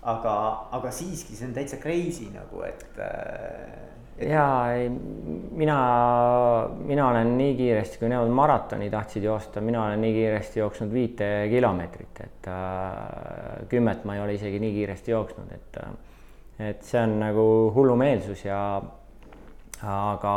aga, 0.03 0.35
aga 0.79 0.91
siiski 0.97 1.37
see 1.37 1.51
on 1.51 1.53
täitsa 1.59 1.77
crazy 1.83 2.31
nagu, 2.33 2.65
et 2.65 3.01
ja 4.29 4.45
mina, 5.57 5.79
mina 6.85 7.09
olen 7.09 7.33
nii 7.39 7.55
kiiresti, 7.57 7.99
kui 7.99 8.11
nemad 8.13 8.29
maratoni 8.35 8.91
tahtsid 8.91 9.25
joosta, 9.25 9.61
mina 9.65 9.85
olen 9.85 10.01
nii 10.01 10.13
kiiresti 10.13 10.61
jooksnud 10.61 10.93
viite 10.93 11.29
kilomeetrit, 11.51 12.21
et 12.25 12.49
äh, 12.53 13.67
kümmet 13.69 14.05
ma 14.05 14.17
ei 14.17 14.25
ole 14.25 14.37
isegi 14.37 14.61
nii 14.61 14.73
kiiresti 14.79 15.15
jooksnud, 15.15 15.53
et 15.57 15.83
äh, 15.83 15.93
et 16.61 16.83
see 16.85 17.01
on 17.01 17.15
nagu 17.23 17.45
hullumeelsus 17.75 18.45
ja 18.45 18.61
aga 19.89 20.35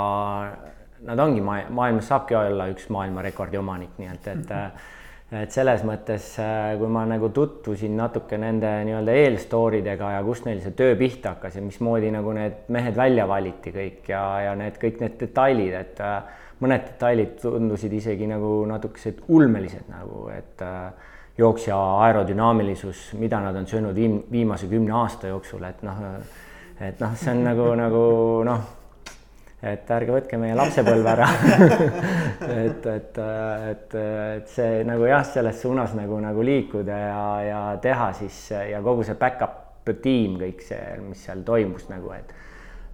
nad 1.03 1.19
ongi 1.19 1.41
ma-, 1.43 1.65
maailmas 1.69 2.07
saabki 2.07 2.37
olla 2.39 2.69
üks 2.71 2.87
maailmarekordi 2.93 3.59
omanik, 3.59 3.97
nii 3.99 4.11
et, 4.13 4.29
et 4.31 4.53
äh, 4.55 4.91
et 5.33 5.53
selles 5.53 5.81
mõttes, 5.87 6.27
äh, 6.41 6.73
kui 6.77 6.89
ma 6.91 7.03
nagu 7.09 7.29
tutvusin 7.33 7.95
natuke 7.97 8.37
nende 8.37 8.69
nii-öelda 8.85 9.15
eelstory 9.23 9.81
dega 9.85 10.11
ja 10.15 10.21
kust 10.25 10.45
neil 10.45 10.61
see 10.61 10.75
töö 10.77 10.97
pihta 10.99 11.33
hakkas 11.33 11.57
ja 11.57 11.63
mismoodi 11.65 12.11
nagu 12.13 12.35
need 12.37 12.69
mehed 12.73 12.97
välja 12.97 13.25
valiti 13.29 13.73
kõik 13.73 14.11
ja, 14.11 14.23
ja 14.47 14.53
need 14.59 14.77
kõik 14.81 15.01
need 15.01 15.17
detailid, 15.21 15.73
et 15.79 16.03
äh, 16.03 16.43
mõned 16.61 16.85
detailid 16.91 17.39
tundusid 17.41 17.95
isegi 17.97 18.29
nagu 18.29 18.59
natukesed 18.69 19.25
ulmelised 19.33 19.89
nagu, 19.89 20.27
et 20.35 20.61
äh, 20.61 21.09
jooksja 21.37 21.79
aerodünaamilisus, 22.05 23.09
mida 23.17 23.41
nad 23.41 23.57
on 23.57 23.65
söönud 23.67 23.97
viim-, 23.97 24.21
viimase 24.31 24.69
kümne 24.69 24.93
aasta 25.01 25.33
jooksul, 25.33 25.65
et 25.65 25.81
noh, 25.87 26.05
et 26.83 27.01
noh, 27.01 27.17
see 27.17 27.33
on 27.33 27.45
nagu, 27.47 27.73
nagu 27.79 28.05
noh 28.45 28.71
et 29.63 29.91
ärge 29.95 30.11
võtke 30.11 30.37
meie 30.39 30.55
lapsepõlve 30.59 31.11
ära. 31.13 31.27
Et, 32.43 32.85
et, 32.85 33.17
et, 33.69 33.93
et 33.95 34.49
see 34.51 34.81
nagu 34.83 35.05
jah, 35.07 35.21
selles 35.25 35.61
suunas 35.61 35.93
nagu, 35.95 36.17
nagu 36.19 36.43
liikuda 36.43 36.97
ja, 36.97 37.21
ja 37.47 37.59
teha 37.81 38.09
siis 38.17 38.37
ja 38.51 38.81
kogu 38.83 39.05
see 39.07 39.15
back-up 39.19 39.87
tiim, 40.03 40.35
kõik 40.41 40.63
see, 40.65 40.81
mis 41.03 41.21
seal 41.23 41.43
toimus 41.47 41.87
nagu, 41.91 42.11
et 42.15 42.33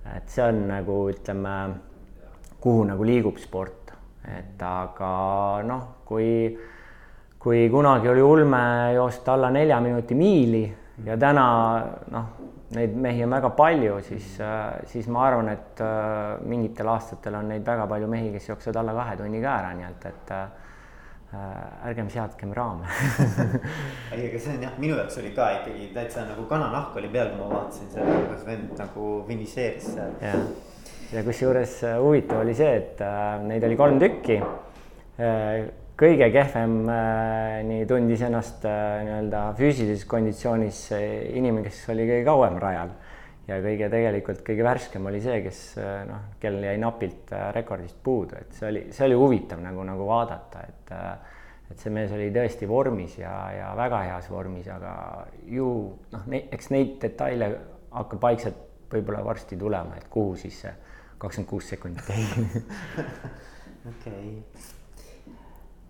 et 0.09 0.29
see 0.31 0.43
on 0.45 0.61
nagu 0.69 0.99
ütleme, 1.11 1.55
kuhu 2.61 2.85
nagu 2.89 3.05
liigub 3.05 3.37
sport, 3.41 3.93
et 4.37 4.61
aga 4.65 5.11
noh, 5.65 5.83
kui 6.05 6.29
kui 7.39 7.69
kunagi 7.71 8.09
oli 8.11 8.21
ulme 8.21 8.61
joosta 8.97 9.33
alla 9.33 9.49
nelja 9.53 9.79
minuti 9.81 10.15
miili 10.15 10.63
ja 11.05 11.17
täna 11.17 11.45
noh, 12.11 12.25
neid 12.75 12.95
mehi 13.01 13.23
on 13.25 13.33
väga 13.33 13.49
palju, 13.57 13.99
siis, 14.05 14.33
äh, 14.43 14.79
siis 14.91 15.07
ma 15.09 15.25
arvan, 15.27 15.49
et 15.55 15.81
äh, 15.81 16.37
mingitel 16.45 16.89
aastatel 16.91 17.39
on 17.39 17.49
neid 17.49 17.65
väga 17.65 17.87
palju 17.89 18.09
mehi, 18.11 18.31
kes 18.35 18.49
jooksevad 18.51 18.81
alla 18.83 18.93
kahe 18.99 19.17
tunni 19.17 19.41
ka 19.41 19.55
ära, 19.61 19.71
nii 19.77 19.87
et, 19.87 20.05
et 20.11 20.33
äh, 20.35 20.45
ärgem 21.89 22.09
seadkem 22.13 22.53
raame. 22.57 22.89
Ei, 24.13 24.29
aga 24.29 24.41
see 24.41 24.55
on 24.55 24.63
jah, 24.67 24.77
minu 24.81 24.95
jaoks 24.97 25.19
oli 25.21 25.33
ka 25.35 25.49
ikkagi 25.59 25.89
täitsa 25.97 26.25
nagu 26.29 26.45
kananahk 26.49 26.97
oli 27.01 27.11
peal, 27.13 27.33
kui 27.33 27.41
ma 27.41 27.51
vaatasin 27.55 27.91
seda, 27.93 28.17
kuidas 28.21 28.45
vend 28.47 28.73
nagu 28.77 29.11
finišeeris 29.27 29.91
seal. 29.95 30.15
jah, 30.21 30.47
ja 31.13 31.25
kusjuures 31.25 31.75
huvitav 32.03 32.45
oli 32.45 32.57
see, 32.57 32.71
et 32.83 33.05
äh, 33.05 33.35
neid 33.49 33.65
oli 33.65 33.77
kolm 33.81 34.01
tükki. 34.01 34.41
Äh, 35.19 35.69
kõige 35.99 36.29
kehvem 36.31 36.75
äh, 36.87 37.85
tundis 37.89 38.21
ennast 38.23 38.63
äh, 38.67 39.01
nii-öelda 39.03 39.43
füüsilises 39.57 40.05
konditsioonis 40.09 40.85
inimene, 40.95 41.65
kes 41.67 41.81
oli 41.91 42.05
kõige 42.07 42.25
kauem 42.27 42.59
rajal. 42.61 42.93
Ja 43.49 43.57
kõige 43.63 43.87
tegelikult 43.89 44.43
kõige 44.45 44.63
värskem 44.63 45.09
oli 45.09 45.19
see, 45.23 45.39
kes 45.45 45.59
äh, 45.81 46.03
noh, 46.07 46.29
kellel 46.41 46.69
jäi 46.69 46.77
napilt 46.81 47.33
rekordist 47.55 47.99
puudu, 48.05 48.39
et 48.39 48.55
see 48.55 48.69
oli, 48.69 48.85
see 48.95 49.07
oli 49.09 49.19
huvitav 49.19 49.61
nagu, 49.63 49.83
nagu 49.87 50.07
vaadata, 50.09 50.63
et 50.67 50.95
et 51.69 51.77
see 51.77 51.91
mees 51.93 52.09
oli 52.15 52.31
tõesti 52.33 52.65
vormis 52.65 53.19
ja, 53.19 53.33
ja 53.53 53.67
väga 53.77 53.99
heas 54.07 54.29
vormis, 54.33 54.65
aga 54.73 54.93
ju 55.45 55.67
noh, 56.15 56.23
eks 56.39 56.71
neid 56.73 56.95
detaile 57.03 57.51
hakkab 57.93 58.25
vaikselt 58.25 58.65
võib-olla 58.89 59.21
varsti 59.27 59.59
tulema, 59.59 59.99
et 59.99 60.09
kuhu 60.09 60.33
siis 60.39 60.63
see 60.63 60.73
kakskümmend 61.21 61.51
kuus 61.51 61.69
sekundit 61.69 62.09
jäi. 62.09 62.25
okei 63.93 64.78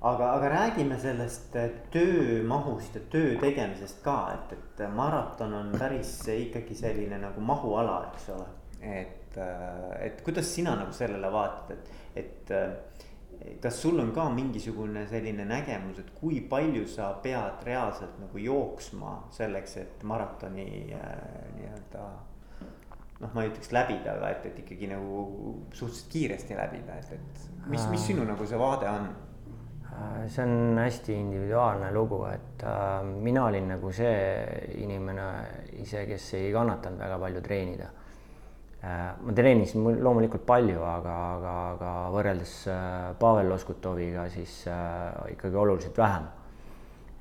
aga, 0.02 0.32
aga 0.32 0.50
räägime 0.50 1.00
sellest 1.00 1.56
äh, 1.56 1.70
töömahust 1.92 2.96
ja 2.96 3.02
töö 3.12 3.36
tegemisest 3.42 4.04
ka, 4.04 4.18
et, 4.34 4.54
et 4.58 4.84
maraton 4.96 5.54
on 5.54 5.74
päris 5.80 6.14
ikkagi 6.34 6.76
selline 6.76 7.20
nagu 7.20 7.42
mahuala, 7.44 8.02
eks 8.12 8.30
ole. 8.36 8.48
et, 8.82 9.38
äh, 9.38 10.06
et 10.08 10.22
kuidas 10.24 10.56
sina 10.56 10.76
nagu 10.80 10.96
sellele 10.96 11.32
vaatad, 11.32 11.76
et, 11.76 11.92
et 12.24 12.56
äh, 12.56 12.70
kas 13.62 13.82
sul 13.82 14.00
on 14.00 14.12
ka 14.16 14.30
mingisugune 14.32 15.06
selline 15.08 15.46
nägemus, 15.48 16.00
et 16.00 16.10
kui 16.16 16.42
palju 16.42 16.88
sa 16.88 17.12
pead 17.24 17.64
reaalselt 17.68 18.20
nagu 18.20 18.42
jooksma 18.44 19.16
selleks, 19.36 19.78
et 19.84 20.04
maratoni 20.08 20.70
äh, 20.96 21.14
nii-öelda 21.58 22.08
noh, 23.20 23.32
ma 23.34 23.44
ei 23.44 23.52
ütleks 23.52 23.72
läbida, 23.76 24.16
aga 24.16 24.34
et, 24.36 24.46
et 24.52 24.60
ikkagi 24.64 24.92
nagu 24.92 25.24
suhteliselt 25.76 26.12
kiiresti 26.14 26.56
läbida, 26.56 27.00
et, 27.00 27.18
et 27.20 27.68
mis, 27.68 27.84
mis 27.92 28.06
sinu 28.12 28.28
nagu 28.28 28.48
see 28.48 28.60
vaade 28.60 28.88
on? 28.92 29.10
Äh, 30.00 30.30
see 30.30 30.44
on 30.44 30.78
hästi 30.78 31.14
individuaalne 31.14 31.92
lugu, 31.92 32.24
et 32.32 32.64
äh, 32.64 33.04
mina 33.04 33.46
olin 33.50 33.68
nagu 33.74 33.92
see 33.92 34.14
inimene 34.80 35.26
ise, 35.82 36.06
kes 36.08 36.34
ei 36.40 36.52
kannatanud 36.56 37.02
väga 37.02 37.18
palju 37.20 37.42
treenida 37.44 37.90
äh,. 38.84 39.10
ma 39.20 39.36
treenisin 39.36 39.84
loomulikult 40.04 40.46
palju, 40.48 40.80
aga, 40.88 41.16
aga, 41.36 41.56
aga 41.74 41.94
võrreldes 42.16 42.54
äh, 42.72 43.10
Pavel 43.20 43.52
Loskutoviga 43.52 44.30
siis 44.32 44.62
äh, 44.72 45.34
ikkagi 45.36 45.60
oluliselt 45.66 45.98
vähem 45.98 46.30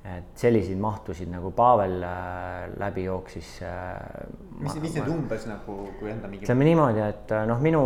et 0.07 0.39
selliseid 0.39 0.79
mahtusid 0.81 1.31
nagu 1.31 1.51
Pavel 1.57 2.03
äh, 2.07 2.69
läbi 2.79 3.05
jooksis. 3.05 3.49
Äh, 3.67 4.29
mis, 4.63 4.77
mis 4.81 4.95
need 4.95 5.11
umbes 5.11 5.47
nagu, 5.51 5.79
kui 5.99 6.13
anda 6.13 6.31
mingi. 6.31 6.47
ütleme 6.47 6.69
niimoodi, 6.69 7.03
et 7.03 7.35
äh, 7.35 7.47
noh, 7.49 7.59
minu 7.63 7.83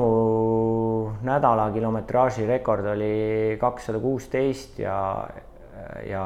nädala 1.27 1.71
kilometraaži 1.75 2.47
rekord 2.49 2.91
oli 2.93 3.57
kakssada 3.61 4.01
kuusteist 4.03 4.83
ja, 4.83 4.97
ja 6.07 6.25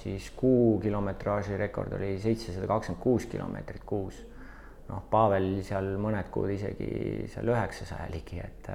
siis 0.00 0.30
kuu 0.36 0.78
kilometraaži 0.82 1.58
rekord 1.60 1.98
oli 1.98 2.14
seitsesada 2.22 2.70
kakskümmend 2.70 3.02
kuus 3.02 3.26
kilomeetrit 3.30 3.84
kuus. 3.86 4.22
noh, 4.90 5.02
Pavel 5.10 5.60
seal 5.66 5.96
mõned 6.02 6.30
kuud 6.34 6.54
isegi 6.54 7.26
seal 7.30 7.50
üheksasaja 7.50 8.08
ligi, 8.14 8.40
et 8.42 8.70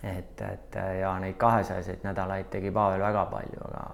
et, 0.00 0.40
et 0.40 0.78
ja 1.00 1.10
neid 1.20 1.36
kahesajaseid 1.40 2.06
nädalaid 2.06 2.48
tegi 2.52 2.70
Pavel 2.72 3.02
väga 3.02 3.26
palju, 3.32 3.64
aga 3.68 3.88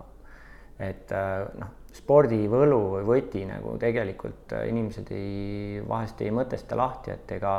et 0.78 1.12
äh, 1.12 1.47
noh, 1.56 1.73
spordivõlu 1.97 2.80
või 2.99 3.04
võti 3.09 3.45
nagu 3.49 3.76
tegelikult 3.80 4.52
äh, 4.56 4.68
inimesed 4.71 5.11
ei, 5.16 5.83
vahest 5.87 6.21
ei 6.25 6.33
mõtesta 6.35 6.76
lahti, 6.76 7.14
et 7.14 7.37
ega 7.38 7.56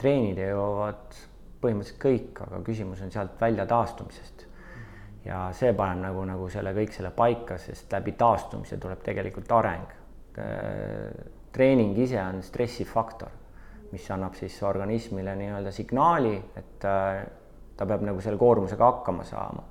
treenida 0.00 0.50
jõuavad 0.50 1.18
põhimõtteliselt 1.60 2.00
kõik, 2.02 2.40
aga 2.46 2.62
küsimus 2.66 3.02
on 3.04 3.12
sealt 3.14 3.40
välja 3.40 3.66
taastumisest. 3.70 4.46
ja 5.24 5.50
see 5.52 5.74
paneb 5.76 6.00
nagu, 6.06 6.24
nagu 6.24 6.48
selle 6.48 6.72
kõik 6.74 6.94
selle 6.96 7.10
paika, 7.14 7.58
sest 7.60 7.92
läbi 7.92 8.14
taastumise 8.18 8.78
tuleb 8.80 9.02
tegelikult 9.04 9.52
areng. 9.52 9.92
Äh, 10.40 11.20
treening 11.52 11.98
ise 11.98 12.18
on 12.22 12.42
stressifaktor, 12.42 13.30
mis 13.92 14.06
annab 14.10 14.34
siis 14.38 14.56
organismile 14.62 15.34
nii-öelda 15.36 15.70
signaali, 15.74 16.36
et 16.56 16.78
ta 16.80 17.86
peab 17.86 18.02
nagu 18.06 18.20
selle 18.22 18.38
koormusega 18.38 18.86
hakkama 18.86 19.24
saama 19.26 19.69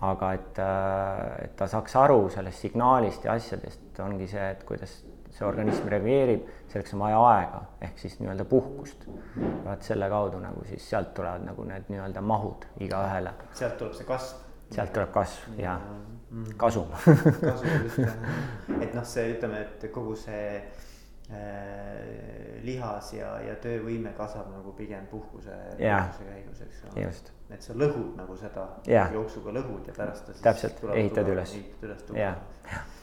aga 0.00 0.32
et, 0.32 0.58
äh, 0.58 1.44
et 1.44 1.56
ta 1.56 1.68
saaks 1.68 1.96
aru 2.00 2.28
sellest 2.32 2.66
signaalist 2.66 3.24
ja 3.24 3.36
asjadest, 3.36 3.88
ongi 4.00 4.28
see, 4.30 4.50
et 4.50 4.62
kuidas 4.68 5.00
see 5.30 5.46
organism 5.46 5.88
reageerib, 5.92 6.46
selleks 6.72 6.94
on 6.96 7.02
vaja 7.04 7.18
aega 7.28 7.60
ehk 7.86 7.98
siis 8.02 8.16
nii-öelda 8.20 8.44
puhkust. 8.48 9.06
vaat 9.64 9.82
selle 9.86 10.08
kaudu 10.08 10.40
nagu 10.40 10.64
siis 10.68 10.90
sealt 10.90 11.12
tulevad 11.14 11.44
nagu 11.46 11.64
need 11.64 11.90
nii-öelda 11.92 12.20
mahud 12.20 12.66
igaühele. 12.80 13.34
sealt 13.52 13.76
tuleb 13.78 13.94
see 13.94 14.08
kasv. 14.08 14.46
sealt 14.70 14.92
tuleb 14.92 15.12
kasv 15.14 15.58
ja, 15.58 15.76
ja 15.76 16.56
kasum 16.56 16.90
kasum 17.50 17.68
just 17.84 17.98
et 18.84 18.94
noh, 18.94 19.04
see 19.04 19.34
ütleme, 19.34 19.64
et 19.66 19.90
kogu 19.92 20.16
see 20.16 20.62
lihas 22.64 23.12
ja, 23.14 23.34
ja 23.44 23.54
töövõime 23.62 24.12
kasvab 24.16 24.50
nagu 24.52 24.72
pigem 24.78 25.06
puhkuse, 25.10 25.54
puhkuse 25.78 26.26
käigus, 26.26 26.62
eks 26.66 26.80
ole. 26.90 27.04
et 27.54 27.66
sa 27.66 27.76
lõhud 27.78 28.16
nagu 28.18 28.36
seda 28.38 28.66
Jaa. 28.86 29.08
jooksuga 29.14 29.54
lõhud 29.54 29.86
ja 29.88 29.94
pärast 29.96 30.26
ta 30.26 30.34
siis. 30.34 30.42
Täpselt, 30.44 30.82
ehitad 30.94 31.30
üles. 31.30 31.54
ehitad 31.54 31.88
üles 31.88 32.02
tugevamaks. 32.08 32.98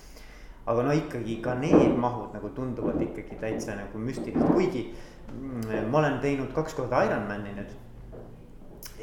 aga 0.67 0.83
no 0.83 0.95
ikkagi 0.99 1.39
ka 1.41 1.55
need 1.55 1.95
mahud 1.97 2.35
nagu 2.35 2.51
tunduvad 2.55 3.01
ikkagi 3.07 3.39
täitsa 3.41 3.77
nagu 3.79 3.99
müstilised, 4.03 4.53
kuigi 4.53 4.83
mm, 5.31 5.89
ma 5.91 6.01
olen 6.03 6.19
teinud 6.23 6.51
kaks 6.55 6.75
korda 6.77 7.05
Ironmani 7.07 7.55
nüüd. 7.61 7.75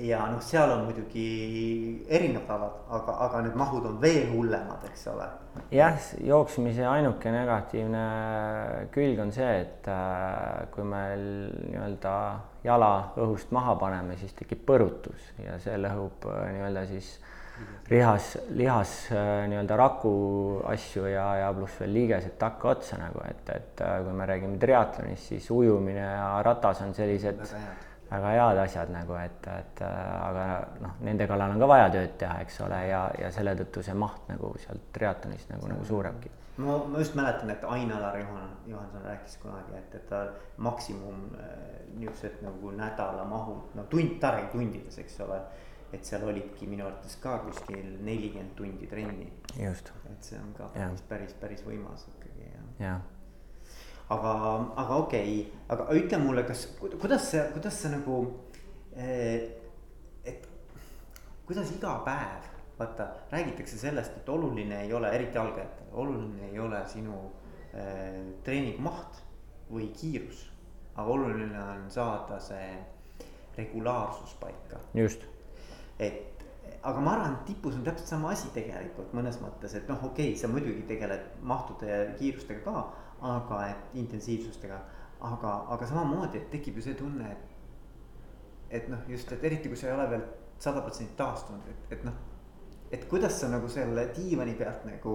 Ja 0.02 0.24
noh, 0.30 0.40
seal 0.42 0.70
on 0.74 0.84
muidugi 0.88 1.26
erinevad 2.10 2.50
alad, 2.56 2.78
aga, 2.98 3.16
aga 3.26 3.42
need 3.46 3.58
mahud 3.58 3.86
on 3.88 4.00
veel 4.02 4.26
hullemad, 4.32 4.82
eks 4.88 5.06
ole. 5.12 5.26
jah, 5.74 6.08
jooksmise 6.26 6.86
ainuke 6.88 7.30
negatiivne 7.34 8.06
külg 8.94 9.22
on 9.22 9.30
see, 9.34 9.52
et 9.62 9.90
äh, 9.90 10.64
kui 10.74 10.86
me 10.88 11.04
nii-öelda 11.18 12.16
jala 12.64 12.90
õhust 13.20 13.54
maha 13.54 13.76
paneme, 13.80 14.18
siis 14.18 14.34
tekib 14.34 14.64
põrutus 14.66 15.30
ja 15.42 15.60
see 15.62 15.78
lõhub 15.78 16.26
äh, 16.32 16.42
nii-öelda 16.56 16.84
siis 16.90 17.14
lihas, 17.90 18.34
lihas 18.58 18.96
äh, 19.14 19.46
nii-öelda 19.52 19.78
raku 19.78 20.14
asju 20.74 21.06
ja, 21.12 21.28
ja 21.44 21.54
pluss 21.54 21.78
veel 21.84 21.94
liigesed 22.00 22.34
takkaotsa 22.40 22.98
nagu, 22.98 23.22
et, 23.30 23.54
et 23.54 23.86
kui 24.06 24.18
me 24.18 24.26
räägime 24.26 24.58
triatlonist, 24.58 25.30
siis 25.30 25.50
ujumine 25.54 26.02
ja 26.02 26.30
ratas 26.46 26.82
on 26.82 26.96
sellised 26.98 27.38
väga 27.44 27.66
head. 27.66 27.90
Väga 28.14 28.30
head 28.34 28.60
asjad 28.64 28.92
nagu, 28.94 29.16
et, 29.20 29.48
et 29.50 29.82
äh, 29.84 29.98
aga 30.28 30.46
noh, 30.82 30.94
nende 31.06 31.26
kallal 31.30 31.54
on 31.54 31.62
ka 31.62 31.68
vaja 31.70 31.90
tööd 31.94 32.16
teha, 32.20 32.38
eks 32.44 32.60
ole, 32.66 32.80
ja, 32.90 33.02
ja 33.20 33.30
selle 33.34 33.54
tõttu 33.58 33.82
see 33.86 33.96
maht 33.98 34.30
nagu 34.30 34.54
sealt 34.62 34.88
triatlonist 34.96 35.52
nagu, 35.52 35.68
nagu 35.70 35.86
suurebki. 35.88 36.32
ma, 36.62 36.78
ma 36.90 37.02
just 37.02 37.16
mäletan, 37.18 37.50
et 37.54 37.64
Ain-Alar 37.76 38.18
Juhan, 38.20 38.56
Johanson 38.70 39.06
rääkis 39.08 39.36
kunagi, 39.42 39.76
et, 39.78 39.98
et 39.98 40.08
ta 40.10 40.24
maksimum 40.56 41.26
äh, 41.38 41.54
niisugused 41.94 42.42
nagu 42.42 42.72
nädalamahud, 42.74 43.74
no 43.78 43.86
tund, 43.90 44.18
ta 44.22 44.34
räägib 44.34 44.56
tundides, 44.56 44.98
eks 45.04 45.20
ole. 45.26 45.42
et 45.94 46.02
seal 46.02 46.24
olidki 46.26 46.66
minu 46.66 46.82
arvates 46.82 47.12
ka 47.22 47.36
kuskil 47.44 47.92
nelikümmend 48.02 48.56
tundi 48.58 48.88
trenni, 48.90 49.28
just, 49.54 49.92
et 50.10 50.26
see 50.26 50.40
on 50.42 50.48
ka 50.56 50.66
päris, 50.74 51.04
päris, 51.06 51.36
päris 51.38 51.62
võimas 51.62 52.08
ikkagi 52.08 52.48
jah. 52.48 52.64
jah. 52.80 53.04
Aga, 54.08 54.32
aga 54.76 54.96
okei 54.96 55.36
okay., 55.40 55.60
aga 55.68 55.86
ütle 55.96 56.18
mulle, 56.20 56.44
kas, 56.48 56.66
kuidas 56.80 57.30
see, 57.30 57.44
kuidas 57.54 57.78
see 57.80 57.92
nagu 57.92 58.18
eh, 58.96 59.46
et 60.24 60.48
kuidas 61.46 61.72
iga 61.76 61.96
päev, 62.04 62.50
vaata, 62.78 63.08
räägitakse 63.32 63.78
sellest, 63.80 64.18
et 64.20 64.28
oluline 64.28 64.82
ei 64.84 64.92
ole, 64.92 65.12
eriti 65.14 65.38
algajatele, 65.38 65.92
oluline 65.92 66.50
ei 66.50 66.58
ole 66.60 66.82
sinu 66.90 67.20
eh, 67.72 68.20
treeningu 68.44 68.84
maht 68.84 69.22
või 69.70 69.90
kiirus. 69.96 70.50
aga 70.94 71.10
oluline 71.10 71.58
on 71.58 71.88
saada 71.90 72.36
see 72.38 72.68
regulaarsus 73.56 74.36
paika, 74.38 74.78
just, 74.94 75.24
et 75.98 76.44
aga 76.84 77.00
ma 77.00 77.14
arvan, 77.16 77.32
et 77.34 77.46
tipus 77.48 77.74
on 77.74 77.82
täpselt 77.86 78.12
sama 78.12 78.30
asi 78.30 78.50
tegelikult 78.54 79.14
mõnes 79.16 79.40
mõttes, 79.42 79.74
et 79.74 79.88
noh, 79.88 79.98
okei 80.04 80.34
okay,, 80.34 80.38
sa 80.38 80.50
muidugi 80.52 80.84
tegeled 80.86 81.40
mahtude 81.42 81.88
ja 81.88 82.04
kiirustega 82.18 82.62
ka, 82.62 82.84
aga 83.24 83.60
et 83.70 83.96
intensiivsustega. 84.00 84.80
aga, 85.24 85.50
aga 85.72 85.86
samamoodi, 85.88 86.36
et 86.36 86.50
tekib 86.52 86.76
ju 86.76 86.82
see 86.84 86.94
tunne, 86.98 87.30
et, 87.30 88.74
et 88.76 88.88
noh, 88.92 89.00
just, 89.08 89.30
et 89.32 89.44
eriti 89.48 89.70
kui 89.72 89.78
sa 89.80 89.86
ei 89.88 89.94
ole 89.94 90.04
veel 90.10 90.24
sada 90.60 90.82
protsenti 90.84 91.16
taastunud, 91.16 91.70
et, 91.70 91.86
et 91.96 92.04
noh. 92.04 92.18
et 92.92 93.08
kuidas 93.08 93.38
sa 93.40 93.48
nagu 93.48 93.68
selle 93.72 94.04
diivani 94.16 94.52
pealt 94.58 94.84
nagu, 94.84 95.14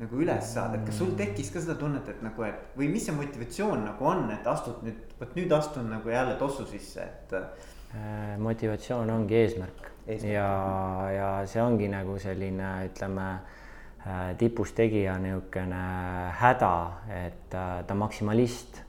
nagu 0.00 0.22
üles 0.22 0.54
saad, 0.54 0.78
et 0.78 0.86
kas 0.88 0.96
sul 1.02 1.12
tekkis 1.18 1.52
ka 1.52 1.60
seda 1.60 1.76
tunnet, 1.80 2.08
et 2.08 2.24
nagu, 2.24 2.46
et 2.48 2.78
või 2.78 2.88
mis 2.94 3.04
see 3.04 3.16
motivatsioon 3.18 3.84
nagu 3.90 4.08
on, 4.08 4.30
et 4.32 4.48
astud 4.48 4.80
nüüd, 4.86 5.04
vot 5.20 5.36
nüüd 5.36 5.52
astun 5.52 5.92
nagu 5.92 6.14
jälle 6.16 6.38
tossu 6.40 6.64
sisse, 6.72 7.04
et 7.04 7.36
Äh, 7.94 8.38
motivatsioon 8.38 9.10
ongi 9.10 9.34
eesmärk, 9.34 9.90
Eesmärk. 10.06 10.32
ja, 10.32 11.10
ja 11.10 11.28
see 11.46 11.62
ongi 11.62 11.86
nagu 11.88 12.18
selline, 12.18 12.70
ütleme 12.90 13.26
tipus 14.38 14.72
tegija 14.76 15.16
niisugune 15.18 15.84
häda, 16.40 16.74
et 17.10 17.54
äh, 17.54 17.78
ta 17.86 17.94
on 17.94 18.04
maksimalist 18.04 18.82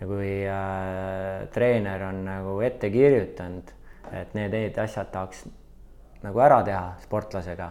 ja 0.00 0.06
kui 0.06 0.32
äh, 0.46 1.48
treener 1.52 2.04
on 2.08 2.22
nagu 2.26 2.58
ette 2.64 2.90
kirjutanud, 2.90 3.72
et 4.12 4.34
need, 4.36 4.54
need 4.54 4.78
asjad 4.78 5.10
tahaks 5.12 5.44
nagu 6.22 6.42
ära 6.42 6.60
teha 6.66 6.84
sportlasega, 7.02 7.70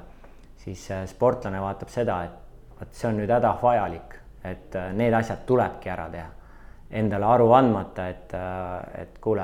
siis 0.64 0.88
äh, 0.92 1.06
sportlane 1.10 1.62
vaatab 1.64 1.92
seda, 1.94 2.22
et 2.26 2.80
vot 2.80 2.94
see 2.94 3.10
on 3.10 3.22
nüüd 3.22 3.32
hädavajalik, 3.32 4.18
et 4.44 4.76
äh, 4.76 4.92
need 4.98 5.16
asjad 5.16 5.46
tulebki 5.48 5.94
ära 5.94 6.10
teha. 6.14 6.34
Endale 6.98 7.28
aru 7.28 7.50
andmata, 7.52 8.06
et, 8.08 8.32
et 8.96 9.18
kuule, 9.20 9.44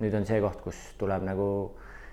nüüd 0.00 0.14
on 0.16 0.24
see 0.24 0.38
koht, 0.40 0.62
kus 0.64 0.78
tuleb 0.96 1.26
nagu 1.26 1.48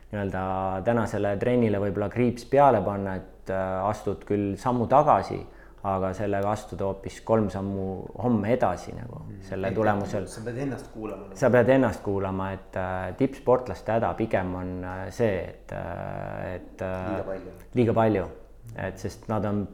nii-öelda 0.09 0.41
tänasele 0.83 1.31
trennile 1.39 1.79
võib-olla 1.79 2.09
kriips 2.11 2.43
peale 2.51 2.81
panna, 2.83 3.13
et 3.15 3.34
äh, 3.49 3.85
astud 3.85 4.23
küll 4.27 4.55
sammu 4.59 4.87
tagasi, 4.91 5.39
aga 5.85 6.09
sellega 6.17 6.49
astuda 6.49 6.87
hoopis 6.87 7.19
kolm 7.25 7.49
sammu 7.53 7.85
homme 8.23 8.49
edasi 8.55 8.95
nagu 8.97 9.19
selle 9.45 9.69
tulemusel 9.75 10.25
sa 10.31 10.41
pead 10.41 10.57
ennast 10.63 10.87
kuulama. 10.93 11.27
sa 11.37 11.51
pead 11.53 11.69
ennast 11.75 12.01
kuulama, 12.05 12.49
et 12.55 12.79
äh, 12.81 13.11
tippsportlaste 13.19 13.97
häda 13.97 14.13
pigem 14.17 14.55
on 14.61 14.73
äh, 14.83 15.05
see, 15.13 15.37
et 15.45 15.75
et 15.75 16.81
Liiga 16.81 17.23
palju. 17.29 17.55
liiga 17.75 17.97
palju, 17.99 18.25
et 18.87 18.99
sest 19.05 19.29
nad 19.29 19.45
on 19.45 19.65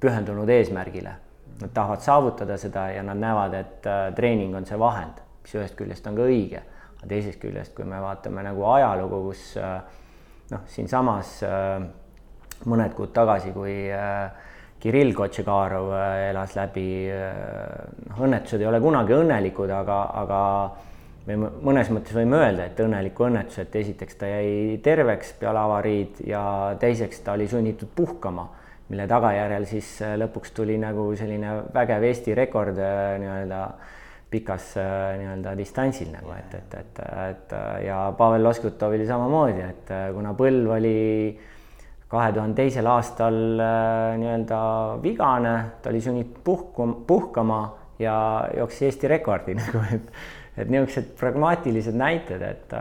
pühendunud 0.00 0.48
eesmärgile. 0.48 1.14
Nad 1.58 1.72
tahavad 1.74 2.04
saavutada 2.04 2.56
seda 2.60 2.86
ja 2.94 3.02
nad 3.02 3.18
näevad, 3.18 3.54
et 3.58 3.86
treening 4.14 4.54
on 4.54 4.66
see 4.68 4.78
vahend, 4.78 5.18
mis 5.42 5.54
ühest 5.58 5.74
küljest 5.74 6.06
on 6.06 6.14
ka 6.14 6.28
õige, 6.28 6.60
aga 6.98 7.08
teisest 7.10 7.40
küljest, 7.42 7.74
kui 7.74 7.84
me 7.88 7.98
vaatame 8.00 8.44
nagu 8.46 8.62
ajalugu, 8.70 9.24
kus 9.26 9.56
noh, 10.50 10.64
siinsamas 10.66 11.42
äh, 11.42 11.82
mõned 12.66 12.94
kuud 12.96 13.12
tagasi, 13.14 13.52
kui 13.54 13.74
äh, 13.94 14.30
Kirill 14.80 15.14
Kotšekarov 15.14 15.92
äh, 15.94 16.26
elas 16.30 16.54
läbi, 16.58 16.88
noh, 18.08 18.20
õnnetused 18.26 18.62
ei 18.62 18.70
ole 18.70 18.80
kunagi 18.82 19.16
õnnelikud, 19.16 19.72
aga, 19.74 20.02
aga 20.22 20.42
me 21.28 21.36
mõ- 21.42 21.52
mõnes 21.70 21.90
mõttes 21.92 22.16
võime 22.16 22.38
öelda, 22.40 22.68
et 22.68 22.80
õnneliku 22.80 23.26
õnnetuse, 23.28 23.66
et 23.66 23.76
esiteks 23.82 24.18
ta 24.20 24.30
jäi 24.30 24.78
terveks 24.84 25.34
peale 25.40 25.60
avariid 25.60 26.22
ja 26.26 26.42
teiseks 26.80 27.20
ta 27.24 27.34
oli 27.36 27.48
sunnitud 27.50 27.90
puhkama, 27.94 28.48
mille 28.88 29.06
tagajärjel 29.10 29.68
siis 29.68 29.92
äh, 30.02 30.16
lõpuks 30.22 30.54
tuli 30.56 30.78
nagu 30.80 31.10
selline 31.18 31.60
vägev 31.74 32.08
Eesti 32.08 32.36
rekord 32.38 32.80
äh, 32.80 33.14
nii-öelda 33.20 33.62
pikas 34.30 34.72
äh, 34.76 35.18
nii-öelda 35.20 35.54
distantsil 35.56 36.10
nagu, 36.12 36.32
et, 36.36 36.54
et, 36.54 36.74
et, 36.80 37.04
et 37.26 37.54
ja 37.86 38.00
Pavel 38.16 38.44
Loskutovil 38.44 39.06
samamoodi, 39.08 39.62
et 39.64 39.92
äh, 39.92 40.08
kuna 40.16 40.34
põlv 40.36 40.74
oli 40.78 40.98
kahe 42.08 42.32
tuhande 42.32 42.56
teisel 42.62 42.88
aastal 42.88 43.38
äh, 43.60 44.16
nii-öelda 44.20 44.58
vigane, 45.02 45.54
ta 45.82 45.90
oli 45.92 46.00
sunnitud 46.00 46.40
puhkuma, 46.44 46.96
puhkama 47.06 47.60
ja 47.98 48.18
jooksis 48.56 48.88
Eesti 48.88 49.08
rekordi 49.08 49.56
nagu, 49.60 49.84
et 49.94 50.12
et 50.58 50.70
niisugused 50.72 51.12
pragmaatilised 51.20 51.94
näited, 51.94 52.42
et, 52.42 52.72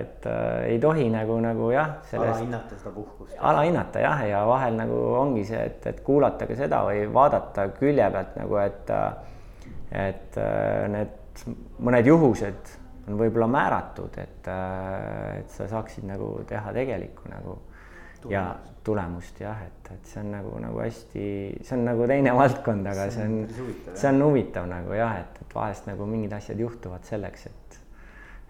et 0.00 0.28
äh, 0.30 0.62
ei 0.70 0.78
tohi 0.80 1.04
nagu, 1.12 1.36
nagu 1.44 1.68
jah, 1.68 1.98
alahinnata 2.16 2.78
seda 2.78 2.94
puhkust. 2.94 3.34
alahinnata 3.38 4.00
jah, 4.00 4.22
ja 4.30 4.40
vahel 4.48 4.78
nagu 4.78 5.00
ongi 5.18 5.44
see, 5.44 5.60
et, 5.68 5.84
et 5.90 6.00
kuulata 6.06 6.48
ka 6.48 6.56
seda 6.56 6.80
või 6.86 7.04
vaadata 7.12 7.68
külje 7.76 8.08
pealt 8.14 8.40
nagu, 8.40 8.60
et 8.62 8.94
et 9.96 10.40
äh, 10.40 10.88
need 10.92 11.44
mõned 11.84 12.08
juhused 12.08 12.74
on 13.06 13.20
võib-olla 13.20 13.46
määratud, 13.50 14.16
et, 14.18 14.48
äh, 14.50 15.42
et 15.42 15.52
sa 15.52 15.68
saaksid 15.70 16.08
nagu 16.08 16.38
teha 16.48 16.72
tegelikku 16.74 17.28
nagu 17.30 17.60
ja 18.30 18.46
tulemust 18.86 19.40
jah, 19.42 19.64
et, 19.66 19.90
et 19.94 20.10
see 20.10 20.20
on 20.22 20.30
nagu, 20.36 20.52
nagu 20.62 20.78
hästi, 20.78 21.24
see 21.66 21.74
on 21.76 21.84
nagu 21.88 22.06
teine 22.10 22.34
valdkond, 22.36 22.86
aga 22.92 23.08
see 23.12 23.24
on, 23.26 23.72
see 23.88 24.10
on 24.12 24.22
huvitav 24.22 24.68
nagu 24.70 24.94
jah, 24.94 25.18
et, 25.24 25.40
et 25.42 25.56
vahest 25.56 25.88
nagu 25.90 26.06
mingid 26.10 26.36
asjad 26.36 26.60
juhtuvad 26.62 27.06
selleks, 27.08 27.48
et, 27.50 27.78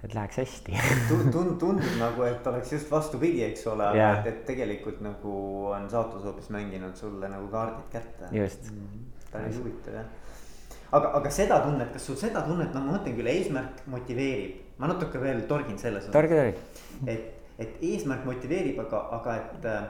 et 0.04 0.16
läheks 0.16 0.42
hästi. 0.42 0.76
Tund-, 1.10 1.32
tund-, 1.32 1.56
tundub 1.62 1.96
nagu, 2.02 2.26
et 2.28 2.50
oleks 2.52 2.74
just 2.76 2.92
vastupidi, 2.92 3.46
eks 3.48 3.64
ole, 3.72 3.88
aga 3.88 4.10
et, 4.20 4.30
et 4.34 4.44
tegelikult 4.50 5.00
nagu 5.06 5.38
on 5.72 5.88
saatus 5.92 6.28
hoopis 6.28 6.52
mänginud 6.54 6.96
sulle 7.00 7.32
nagu 7.32 7.48
kaardid 7.52 7.88
kätte. 7.94 8.30
just, 8.36 8.68
päris 9.32 9.56
huvitav 9.62 10.00
jah. 10.02 10.12
aga, 10.98 11.14
aga 11.20 11.32
seda 11.32 11.62
tunnet, 11.64 11.94
kas 11.96 12.10
sul 12.10 12.20
seda 12.20 12.44
tunnet, 12.44 12.76
no 12.76 12.84
ma 12.84 12.98
mõtlen 12.98 13.16
küll, 13.16 13.32
eesmärk 13.32 13.86
motiveerib, 13.94 14.60
ma 14.82 14.92
natuke 14.92 15.22
veel 15.22 15.46
torgin 15.48 15.80
selles 15.80 16.12
torge 16.12 16.36
torgi, 16.36 16.84
et, 17.08 17.32
et 17.58 17.80
eesmärk 17.80 18.26
motiveerib, 18.28 18.78
aga, 18.84 19.02
aga 19.16 19.36
et 19.40 19.68
äh, 19.70 19.88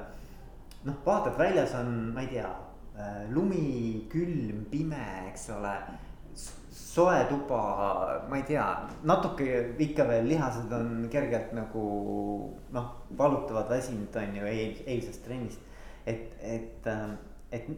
noh, 0.87 1.03
vaatad 1.07 1.39
väljas 1.39 1.75
on, 1.79 1.93
ma 2.15 2.23
ei 2.25 2.33
tea, 2.37 2.51
lumi, 3.31 4.07
külm, 4.13 4.65
pime, 4.71 5.05
eks 5.31 5.51
ole. 5.57 5.77
soe 6.77 7.25
tuba, 7.29 7.59
ma 8.29 8.37
ei 8.37 8.45
tea, 8.49 8.65
natuke 9.09 9.47
ikka 9.85 10.05
veel 10.09 10.27
lihased 10.31 10.73
on 10.73 11.07
kergelt 11.13 11.53
nagu 11.57 11.83
noh, 12.73 12.87
valutavad, 13.19 13.69
väsinud 13.69 14.17
on 14.17 14.37
ju 14.37 14.49
eil, 14.49 14.79
eilsest 14.87 15.25
trennist. 15.25 15.61
et, 16.07 16.37
et, 16.41 16.87
äh, 16.87 17.11
et 17.53 17.69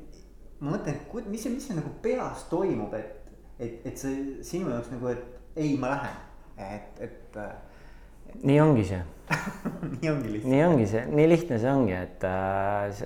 ma 0.61 0.75
mõtlen, 0.75 0.99
mis 1.31 1.43
see, 1.43 1.55
mis 1.55 1.67
see 1.67 1.79
nagu 1.79 1.91
peas 2.03 2.45
toimub, 2.51 2.95
et, 2.95 3.31
et, 3.59 3.87
et 3.87 3.99
see 3.99 4.43
sinu 4.47 4.71
jaoks 4.71 4.91
nagu, 4.95 5.15
et 5.15 5.57
ei, 5.57 5.77
ma 5.79 5.95
lähen, 5.95 6.19
et, 6.59 7.03
et, 7.09 7.39
et.... 7.39 8.43
nii 8.43 8.61
ongi 8.63 8.87
see 8.93 9.03
nii 10.01 10.11
ongi 10.11 10.33
lihtsalt. 10.33 10.51
nii 10.53 10.63
ongi 10.65 10.87
see, 10.91 11.05
nii 11.13 11.27
lihtne 11.29 11.59
see 11.63 11.73
ongi, 11.73 11.97
et 11.97 12.27
äh, 12.29 13.01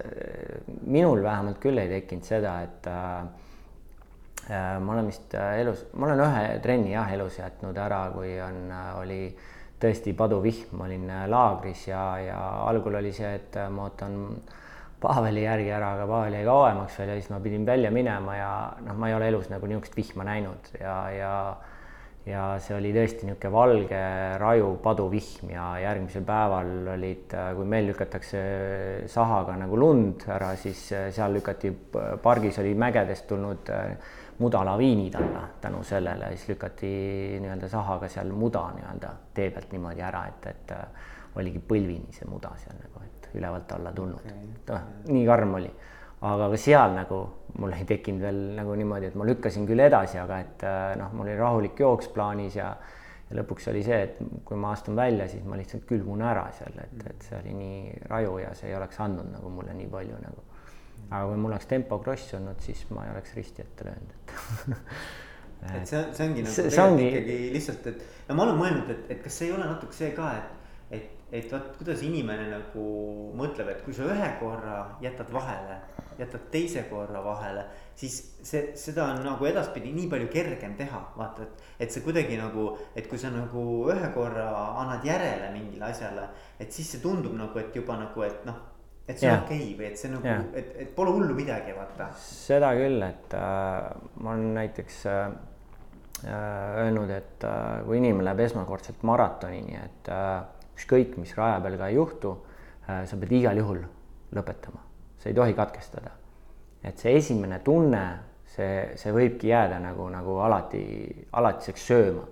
minul 0.87 1.23
vähemalt 1.25 1.61
küll 1.63 1.81
ei 1.83 1.91
tekkinud 1.91 2.29
seda, 2.29 2.57
et 2.67 2.89
äh, 2.91 3.23
äh 4.49 4.79
ma 4.83 4.97
olen 4.97 5.11
vist 5.11 5.35
äh, 5.39 5.61
elus, 5.63 5.87
ma 5.95 6.11
olen 6.11 6.25
ühe 6.27 6.45
trenni 6.65 6.95
jah 6.95 7.11
elus 7.15 7.39
jätnud 7.41 7.79
ära, 7.79 8.05
kui 8.15 8.35
on, 8.43 8.65
äh, 8.71 8.89
oli 9.01 9.21
tõesti 9.83 10.15
paduvihm, 10.15 10.77
ma 10.79 10.87
olin 10.87 11.09
laagris 11.31 11.89
ja, 11.89 12.03
ja 12.23 12.41
algul 12.69 13.01
oli 13.01 13.11
see, 13.15 13.35
et 13.41 13.59
ma 13.71 13.89
ootan 13.89 14.19
Paveli 15.03 15.43
järgi 15.43 15.73
ära, 15.75 15.97
aga 15.97 16.05
Pavel 16.07 16.37
jäi 16.37 16.45
kauemaks 16.47 16.99
veel 17.01 17.09
ja 17.11 17.15
siis 17.19 17.31
ma 17.33 17.41
pidin 17.43 17.65
välja 17.67 17.91
minema 17.91 18.37
ja 18.37 18.51
noh, 18.87 18.95
ma 18.95 19.09
ei 19.11 19.17
ole 19.17 19.33
elus 19.33 19.49
nagu 19.51 19.67
niisugust 19.67 19.97
vihma 19.99 20.27
näinud 20.29 20.69
ja, 20.79 20.95
ja 21.11 21.33
ja 22.27 22.43
see 22.63 22.77
oli 22.77 22.93
tõesti 22.95 23.27
niisugune 23.27 23.53
valge 23.53 24.01
raju 24.39 24.73
paduvihm 24.83 25.51
ja 25.57 25.67
järgmisel 25.83 26.25
päeval 26.27 26.73
olid, 26.95 27.35
kui 27.57 27.69
meil 27.69 27.89
lükatakse 27.91 28.43
sahaga 29.11 29.57
nagu 29.59 29.79
lund 29.79 30.27
ära, 30.31 30.53
siis 30.57 30.85
seal 30.93 31.35
lükati, 31.35 31.73
pargis 32.23 32.61
oli 32.63 32.75
mägedest 32.79 33.27
tulnud 33.31 33.73
mudalaviinid 34.43 35.15
alla 35.19 35.49
tänu 35.61 35.83
sellele, 35.87 36.31
siis 36.37 36.49
lükati 36.55 36.93
nii-öelda 37.43 37.69
sahaga 37.69 38.09
seal 38.11 38.31
muda 38.35 38.69
nii-öelda 38.77 39.11
tee 39.35 39.51
pealt 39.51 39.75
niimoodi 39.75 40.03
ära, 40.03 40.25
et, 40.31 40.47
et 40.55 40.75
oligi 41.39 41.63
põlvini 41.69 42.15
see 42.15 42.29
muda 42.31 42.53
seal 42.61 42.79
nagu, 42.79 43.03
et 43.07 43.29
ülevalt 43.39 43.75
alla 43.77 43.93
tulnud. 43.97 44.23
Okay.. 44.23 44.49
noh, 44.69 44.89
nii 45.11 45.27
karm 45.27 45.59
oli. 45.61 45.71
Aga 46.23 46.49
ka 46.53 46.59
seal 46.61 46.97
nagu 46.97 47.21
mul 47.59 47.75
ei 47.77 47.85
tekkinud 47.89 48.23
veel 48.25 48.41
nagu 48.57 48.75
niimoodi, 48.79 49.11
et 49.11 49.17
ma 49.19 49.27
lükkasin 49.29 49.67
küll 49.69 49.83
edasi, 49.85 50.19
aga 50.23 50.39
et 50.41 50.67
äh, 50.67 50.93
noh, 51.01 51.13
mul 51.17 51.29
oli 51.29 51.39
rahulik 51.39 51.81
jooks 51.83 52.09
plaanis 52.15 52.57
ja 52.57 52.73
ja 53.33 53.39
lõpuks 53.41 53.69
oli 53.73 53.83
see, 53.85 53.99
et 54.07 54.19
kui 54.45 54.59
ma 54.61 54.75
astun 54.77 54.97
välja, 54.99 55.27
siis 55.31 55.45
ma 55.49 55.57
lihtsalt 55.57 55.87
külmun 55.89 56.21
ära 56.27 56.45
seal, 56.57 56.77
et, 56.85 57.05
et 57.09 57.27
see 57.27 57.37
oli 57.39 57.55
nii 57.57 58.01
raju 58.11 58.39
ja 58.43 58.51
see 58.59 58.69
ei 58.69 58.77
oleks 58.77 59.01
andnud 59.01 59.31
nagu 59.33 59.53
mulle 59.53 59.77
nii 59.79 59.89
palju 59.93 60.19
nagu. 60.21 60.49
aga 61.09 61.27
kui 61.29 61.39
mul 61.41 61.53
oleks 61.53 61.69
tempo 61.71 61.99
kross 62.05 62.35
olnud, 62.37 62.61
siis 62.65 62.85
ma 62.93 63.07
ei 63.07 63.13
oleks 63.15 63.35
risti 63.37 63.65
ette 63.65 63.89
löönud, 63.89 64.13
et 64.17 64.35
et 65.81 65.89
see, 65.89 66.03
see 66.13 66.27
ongi 66.29 66.45
nagu 66.45 66.55
see, 66.55 66.71
see 66.73 66.85
ongi... 66.85 67.09
ikkagi 67.09 67.39
lihtsalt, 67.57 67.89
et 67.93 68.29
no 68.29 68.37
ma 68.37 68.47
olen 68.47 68.61
mõelnud, 68.61 68.93
et, 68.95 69.07
et 69.17 69.23
kas 69.25 69.39
see 69.41 69.49
ei 69.49 69.57
ole 69.57 69.69
natuke 69.69 69.97
see 69.97 70.13
ka, 70.17 70.33
et 70.41 70.62
et 71.33 71.53
vot 71.53 71.69
kuidas 71.79 72.03
inimene 72.05 72.51
nagu 72.51 72.83
mõtleb, 73.39 73.71
et 73.73 73.85
kui 73.87 73.95
sa 73.97 74.05
ühe 74.13 74.29
korra 74.41 74.83
jätad 75.01 75.31
vahele, 75.33 75.79
jätad 76.19 76.45
teise 76.53 76.85
korra 76.91 77.23
vahele, 77.25 77.65
siis 77.97 78.19
see, 78.45 78.75
seda 78.77 79.07
on 79.15 79.23
nagu 79.25 79.49
edaspidi 79.49 79.95
nii 79.97 80.11
palju 80.13 80.29
kergem 80.33 80.77
teha, 80.77 81.01
vaata, 81.17 81.47
et. 81.47 81.65
et 81.87 81.95
see 81.95 82.05
kuidagi 82.05 82.37
nagu, 82.41 82.69
et 82.97 83.09
kui 83.09 83.21
sa 83.21 83.33
nagu 83.33 83.65
ühe 83.95 84.13
korra 84.15 84.51
annad 84.85 85.09
järele 85.09 85.49
mingile 85.57 85.89
asjale, 85.89 86.29
et 86.61 86.73
siis 86.73 86.93
see 86.95 87.01
tundub 87.03 87.33
nagu, 87.39 87.59
et 87.59 87.81
juba 87.81 87.97
nagu, 88.01 88.29
et 88.29 88.45
noh 88.49 88.69
et 89.09 89.19
see 89.19 89.31
on 89.33 89.41
okei 89.43 89.63
okay 89.65 89.77
või 89.79 89.87
et 89.89 89.99
see 89.99 90.13
nagu, 90.13 90.35
et, 90.55 90.75
et 90.85 90.91
pole 90.95 91.11
hullu 91.17 91.35
midagi, 91.35 91.73
vaata. 91.75 92.13
seda 92.23 92.71
küll, 92.79 93.03
et 93.03 93.35
äh, 93.35 93.89
ma 94.23 94.35
olen 94.37 94.53
näiteks 94.61 95.05
äh, 95.11 95.23
äh 96.23 96.83
öelnud, 96.85 97.11
et 97.11 97.47
äh, 97.49 97.81
kui 97.87 97.99
inimene 97.99 98.29
läheb 98.29 98.45
esmakordselt 98.47 99.03
maratonini, 99.09 99.81
et 99.81 100.13
äh, 100.13 100.45
ükskõik, 100.77 101.17
mis 101.21 101.35
raja 101.37 101.61
peal 101.63 101.79
ka 101.79 101.89
ei 101.91 101.97
juhtu, 101.99 102.35
äh, 102.89 103.05
sa 103.07 103.17
pead 103.21 103.33
igal 103.39 103.61
juhul 103.63 103.81
lõpetama, 104.35 104.83
sa 105.19 105.31
ei 105.31 105.35
tohi 105.35 105.55
katkestada. 105.55 106.19
et 106.83 106.99
see 106.99 107.13
esimene 107.17 107.61
tunne, 107.63 108.19
see, 108.45 108.97
see 108.99 109.13
võibki 109.15 109.53
jääda 109.53 109.79
nagu, 109.79 110.09
nagu 110.11 110.39
alati, 110.43 111.27
alatiseks 111.33 111.87
sööma. 111.87 112.25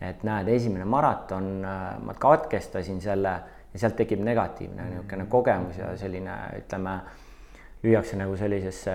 et 0.00 0.22
näed, 0.22 0.48
esimene 0.48 0.84
maraton, 0.84 1.64
äh, 1.64 1.98
ma 1.98 2.14
katkestasin 2.14 3.00
selle 3.00 3.32
ja 3.72 3.78
sealt 3.78 3.96
tekib 3.96 4.20
negatiivne 4.24 4.84
niisugune 4.90 5.26
kogemus 5.28 5.78
ja 5.78 5.96
selline, 5.98 6.36
ütleme, 6.60 7.00
lüüakse 7.82 8.16
nagu 8.18 8.34
sellisesse 8.38 8.94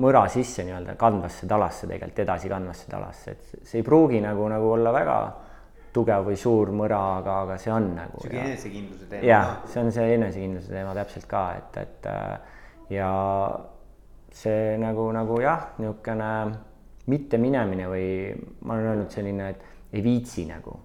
mõra 0.00 0.22
sisse 0.32 0.64
nii-öelda 0.64 0.94
kandvasse 1.00 1.48
talasse 1.48 1.88
tegelikult, 1.88 2.22
edasi 2.24 2.48
kandvasse 2.48 2.90
talasse, 2.90 3.34
et 3.34 3.66
see 3.68 3.80
ei 3.80 3.86
pruugi 3.86 4.20
nagu, 4.24 4.46
nagu 4.48 4.70
olla 4.76 4.92
väga 4.94 5.16
tugev 5.92 6.28
või 6.28 6.38
suur 6.38 6.70
mõra, 6.76 7.00
aga, 7.18 7.36
aga 7.46 7.58
see 7.58 7.72
on 7.74 7.90
nagu. 7.96 8.22
sihuke 8.22 8.40
enesekindluse 8.44 9.10
teema. 9.10 9.26
jah, 9.26 9.52
see 9.70 9.82
on 9.82 9.92
see 9.94 10.14
enesekindluse 10.14 10.74
teema 10.74 10.94
täpselt 10.98 11.26
ka, 11.30 11.44
et, 11.58 11.78
et 11.82 12.10
äh, 12.10 12.58
ja 12.94 13.10
see 14.34 14.76
nagu, 14.78 15.08
nagu 15.14 15.40
jah, 15.42 15.72
niisugune 15.80 16.30
mitte 17.10 17.40
minemine 17.42 17.88
või 17.90 18.06
ma 18.66 18.76
olen 18.76 18.92
öelnud 18.92 19.10
selline, 19.10 19.50
et 19.50 19.96
ei 19.96 20.04
viitsi 20.04 20.44
nagu, 20.46 20.76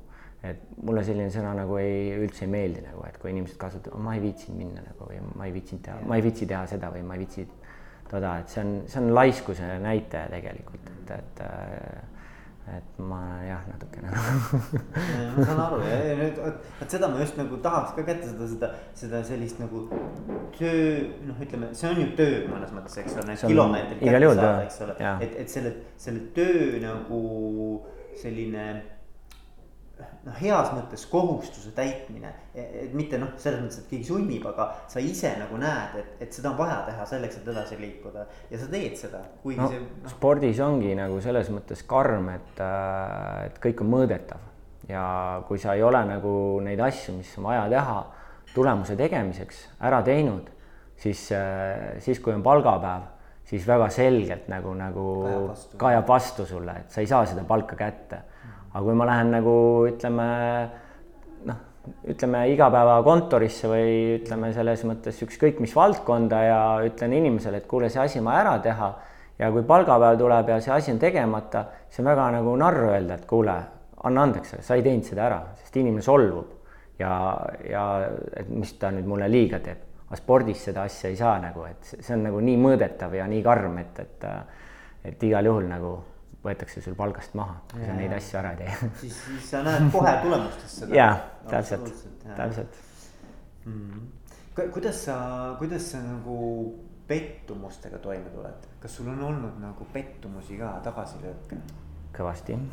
et 0.45 0.63
mulle 0.81 1.03
selline 1.05 1.29
sõna 1.33 1.53
nagu 1.57 1.77
ei, 1.77 2.15
üldse 2.17 2.45
ei 2.47 2.51
meeldi 2.53 2.81
nagu, 2.85 3.03
et 3.05 3.19
kui 3.21 3.29
inimesed 3.33 3.59
kasutavad, 3.61 4.01
ma 4.01 4.15
ei 4.17 4.23
viitsinud 4.23 4.57
minna 4.61 4.81
nagu 4.85 5.09
või 5.09 5.21
ma 5.35 5.45
ei 5.45 5.53
viitsinud 5.53 5.85
teha, 5.85 5.99
ma 6.09 6.17
ei 6.17 6.25
viitsi 6.25 6.49
teha 6.49 6.65
seda 6.71 6.89
või 6.93 7.05
ma 7.05 7.17
ei 7.17 7.23
viitsi 7.25 7.45
toda, 8.09 8.39
et 8.41 8.53
see 8.53 8.63
on, 8.63 8.73
see 8.89 9.01
on 9.01 9.13
laiskuse 9.17 9.69
näitaja 9.83 10.29
tegelikult, 10.33 10.91
et, 10.95 11.13
et 11.19 11.45
äh, 11.45 12.14
et 12.67 12.97
ma 12.97 13.19
jah, 13.45 13.61
natukene. 13.69 14.09
Ma 15.35 15.45
saan 15.45 15.59
aru 15.67 15.81
ja, 15.85 15.99
ja 16.09 16.15
nüüd 16.17 16.39
vot, 16.41 16.63
seda 16.89 17.09
ma 17.11 17.19
just 17.21 17.37
nagu 17.37 17.59
tahaks 17.61 17.93
ka 17.97 18.05
kätte 18.07 18.31
seda, 18.31 18.47
seda, 18.49 18.69
seda 18.97 19.21
sellist 19.27 19.61
nagu 19.61 19.83
töö, 20.57 20.87
noh, 21.27 21.43
ütleme, 21.45 21.69
see 21.77 21.91
on 21.91 22.01
ju 22.01 22.07
töö 22.17 22.41
mõnes 22.49 22.73
mõttes, 22.73 22.97
eks 23.03 23.19
ole, 23.19 23.27
need 23.29 23.45
kilomeetrid 23.45 24.01
kätte 24.01 24.33
saada, 24.33 24.65
eks 24.65 24.81
ole, 24.87 24.97
et, 25.27 25.37
et 25.45 25.53
selle, 25.53 25.75
selle 26.07 26.25
töö 26.37 26.81
nagu 26.81 27.21
selline 28.17 28.65
noh, 29.99 30.35
heas 30.39 30.71
mõttes 30.73 31.05
kohustuse 31.09 31.71
täitmine, 31.75 32.31
et 32.57 32.93
mitte 32.97 33.19
noh, 33.21 33.33
selles 33.41 33.61
mõttes, 33.63 33.79
et 33.81 33.91
keegi 33.91 34.07
sunnib, 34.09 34.45
aga 34.49 34.67
sa 34.91 35.03
ise 35.03 35.31
nagu 35.39 35.59
näed, 35.61 35.95
et, 36.01 36.11
et 36.25 36.35
seda 36.35 36.51
on 36.51 36.59
vaja 36.59 36.81
teha 36.87 37.05
selleks, 37.09 37.39
et 37.39 37.47
edasi 37.53 37.79
liikuda. 37.79 38.25
Ja 38.51 38.59
sa 38.61 38.69
teed 38.71 38.97
seda, 38.99 39.21
kuigi 39.43 39.61
no, 39.61 39.69
see 39.71 39.83
no.. 39.85 40.11
spordis 40.15 40.59
ongi 40.65 40.95
nagu 40.97 41.21
selles 41.23 41.51
mõttes 41.53 41.85
karm, 41.87 42.29
et, 42.35 42.61
äh, 42.63 43.47
et 43.47 43.63
kõik 43.63 43.85
on 43.85 43.91
mõõdetav. 43.95 44.51
Ja 44.89 45.05
kui 45.47 45.57
sa 45.61 45.73
ei 45.73 45.81
ole 45.85 46.03
nagu 46.05 46.35
neid 46.65 46.81
asju, 46.85 47.15
mis 47.17 47.31
on 47.39 47.47
vaja 47.47 47.65
teha 47.71 47.97
tulemuse 48.53 48.93
tegemiseks 48.99 49.65
ära 49.83 50.03
teinud, 50.05 50.51
siis, 51.01 51.27
äh, 51.33 51.95
siis 52.03 52.21
kui 52.23 52.35
on 52.35 52.45
palgapäev, 52.45 53.11
siis 53.45 53.65
väga 53.67 53.89
selgelt 53.93 54.47
nagu, 54.49 54.71
nagu 54.77 55.09
kajab 55.23 55.49
vastu. 55.49 55.77
kajab 55.81 56.07
vastu 56.09 56.45
sulle, 56.49 56.79
et 56.81 56.93
sa 56.93 57.01
ei 57.01 57.09
saa 57.09 57.25
seda 57.29 57.45
palka 57.45 57.77
kätte 57.77 58.23
aga 58.75 58.83
kui 58.83 58.95
ma 58.99 59.07
lähen 59.07 59.31
nagu 59.31 59.55
ütleme 59.87 60.27
noh, 61.47 61.59
ütleme 62.11 62.41
igapäevakontorisse 62.51 63.69
või 63.71 63.91
ütleme 64.17 64.51
selles 64.55 64.83
mõttes 64.87 65.21
ükskõik 65.23 65.61
mis 65.63 65.75
valdkonda 65.77 66.41
ja 66.43 66.61
ütlen 66.83 67.15
inimesele, 67.15 67.63
et 67.63 67.69
kuule, 67.71 67.89
see 67.89 68.01
asi 68.03 68.19
on 68.19 68.27
vaja 68.27 68.41
ära 68.43 68.57
teha 68.65 68.89
ja 69.39 69.51
kui 69.55 69.63
palgapäev 69.67 70.19
tuleb 70.19 70.51
ja 70.51 70.59
see 70.63 70.73
asi 70.75 70.91
on 70.91 70.99
tegemata, 70.99 71.63
siis 71.87 72.03
on 72.03 72.11
väga 72.11 72.27
nagu 72.35 72.55
narr 72.59 72.81
öelda, 72.89 73.15
et 73.15 73.29
kuule, 73.29 73.55
anna 74.03 74.27
andeks, 74.27 74.57
sa 74.59 74.75
ei 74.75 74.83
teinud 74.83 75.07
seda 75.07 75.23
ära, 75.29 75.39
sest 75.61 75.79
inimene 75.79 76.03
solvub 76.03 76.51
ja, 76.99 77.13
ja 77.69 77.85
et 78.35 78.51
mis 78.51 78.75
ta 78.79 78.91
nüüd 78.91 79.07
mulle 79.07 79.31
liiga 79.31 79.61
teeb. 79.63 79.87
aga 80.05 80.19
spordis 80.19 80.67
seda 80.67 80.83
asja 80.85 81.09
ei 81.09 81.15
saa 81.17 81.39
nagu, 81.41 81.63
et 81.65 81.95
see 81.95 82.13
on 82.13 82.27
nagu 82.27 82.43
nii 82.43 82.59
mõõdetav 82.61 83.15
ja 83.17 83.23
nii 83.27 83.41
karm, 83.43 83.79
et, 83.81 84.03
et 84.03 84.27
et 85.05 85.23
igal 85.23 85.45
juhul 85.45 85.67
nagu 85.69 85.91
võetakse 86.45 86.81
sul 86.85 86.97
palgast 86.97 87.35
maha, 87.37 87.57
kui 87.71 87.83
sa 87.83 87.95
neid 87.97 88.13
asju 88.15 88.39
ära 88.41 88.53
ei 88.55 88.63
tee. 88.63 88.89
Siis, 89.03 89.21
siis 89.27 89.51
sa 89.53 89.63
näed 89.65 89.89
kohe 89.93 90.15
tulemustest 90.23 90.75
seda. 90.83 90.97
jaa, 90.99 91.15
täpselt, 91.49 91.91
täpselt. 92.25 92.81
Mm.. 93.65 94.09
kuidas 94.55 95.05
sa, 95.07 95.17
kuidas 95.59 95.91
sa 95.91 96.01
nagu 96.05 96.35
pettumustega 97.07 97.97
toime 98.01 98.29
tuled, 98.33 98.67
kas 98.81 98.97
sul 98.97 99.09
on 99.13 99.23
olnud 99.29 99.57
nagu 99.61 99.87
pettumusi 99.93 100.59
ka, 100.61 100.77
tagasilööke? 100.85 101.61
kõvasti. 102.15 102.55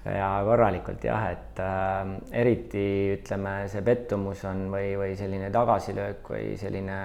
Ja 0.00 0.40
korralikult 0.48 1.02
jah, 1.04 1.26
et 1.28 1.58
äh, 1.60 2.12
eriti 2.40 2.84
ütleme, 3.18 3.66
see 3.68 3.82
pettumus 3.84 4.46
on 4.48 4.62
või, 4.72 4.94
või 4.96 5.10
selline 5.18 5.50
tagasilöök 5.52 6.30
või 6.32 6.54
selline 6.56 6.96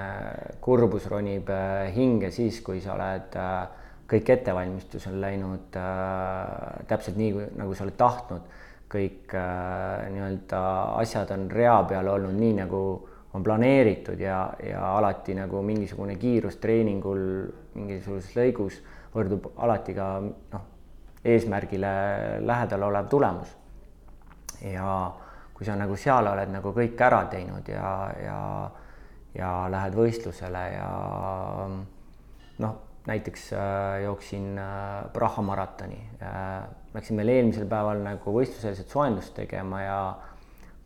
kurbus 0.64 1.10
ronib 1.12 1.52
äh, 1.52 1.90
hinge 1.92 2.30
siis, 2.32 2.62
kui 2.64 2.80
sa 2.80 2.94
oled 2.96 3.36
äh, 3.36 3.84
kõik 4.10 4.30
ettevalmistus 4.30 5.08
on 5.10 5.18
läinud 5.22 5.78
äh, 5.80 6.86
täpselt 6.88 7.18
nii, 7.18 7.50
nagu 7.58 7.74
sa 7.74 7.86
oled 7.88 7.98
tahtnud. 7.98 8.54
kõik 8.96 9.34
äh, 9.34 10.06
nii-öelda 10.14 10.60
asjad 11.02 11.32
on 11.34 11.48
rea 11.52 11.80
peal 11.90 12.08
olnud 12.08 12.38
nii, 12.38 12.54
nagu 12.62 12.82
on 13.34 13.44
planeeritud 13.44 14.20
ja, 14.22 14.54
ja 14.64 14.84
alati 14.98 15.34
nagu 15.36 15.62
mingisugune 15.66 16.16
kiirus 16.22 16.60
treeningul 16.62 17.20
mingisuguses 17.74 18.38
lõigus 18.38 18.78
võrdub 19.16 19.50
alati 19.58 19.96
ka 19.98 20.08
noh, 20.22 20.64
eesmärgile 21.26 21.92
lähedal 22.46 22.88
olev 22.88 23.10
tulemus. 23.10 23.58
ja 24.62 25.12
kui 25.54 25.66
sa 25.66 25.76
nagu 25.76 25.98
seal 25.98 26.28
oled 26.28 26.52
nagu 26.54 26.72
kõik 26.76 27.02
ära 27.02 27.26
teinud 27.32 27.68
ja, 27.68 27.92
ja, 28.24 28.40
ja 29.34 29.52
lähed 29.72 29.98
võistlusele 29.98 30.64
ja 30.78 30.90
noh 32.64 32.84
näiteks 33.08 33.54
äh, 33.54 34.04
jooksin 34.04 34.58
äh, 34.58 35.12
Praha 35.14 35.42
maratoni 35.42 36.02
äh,. 36.22 36.64
Läksin 36.96 37.18
veel 37.20 37.28
eelmisel 37.28 37.66
päeval 37.68 38.00
nagu 38.00 38.32
võistluseelset 38.32 38.88
soojendust 38.88 39.34
tegema 39.36 39.82
ja 39.84 39.98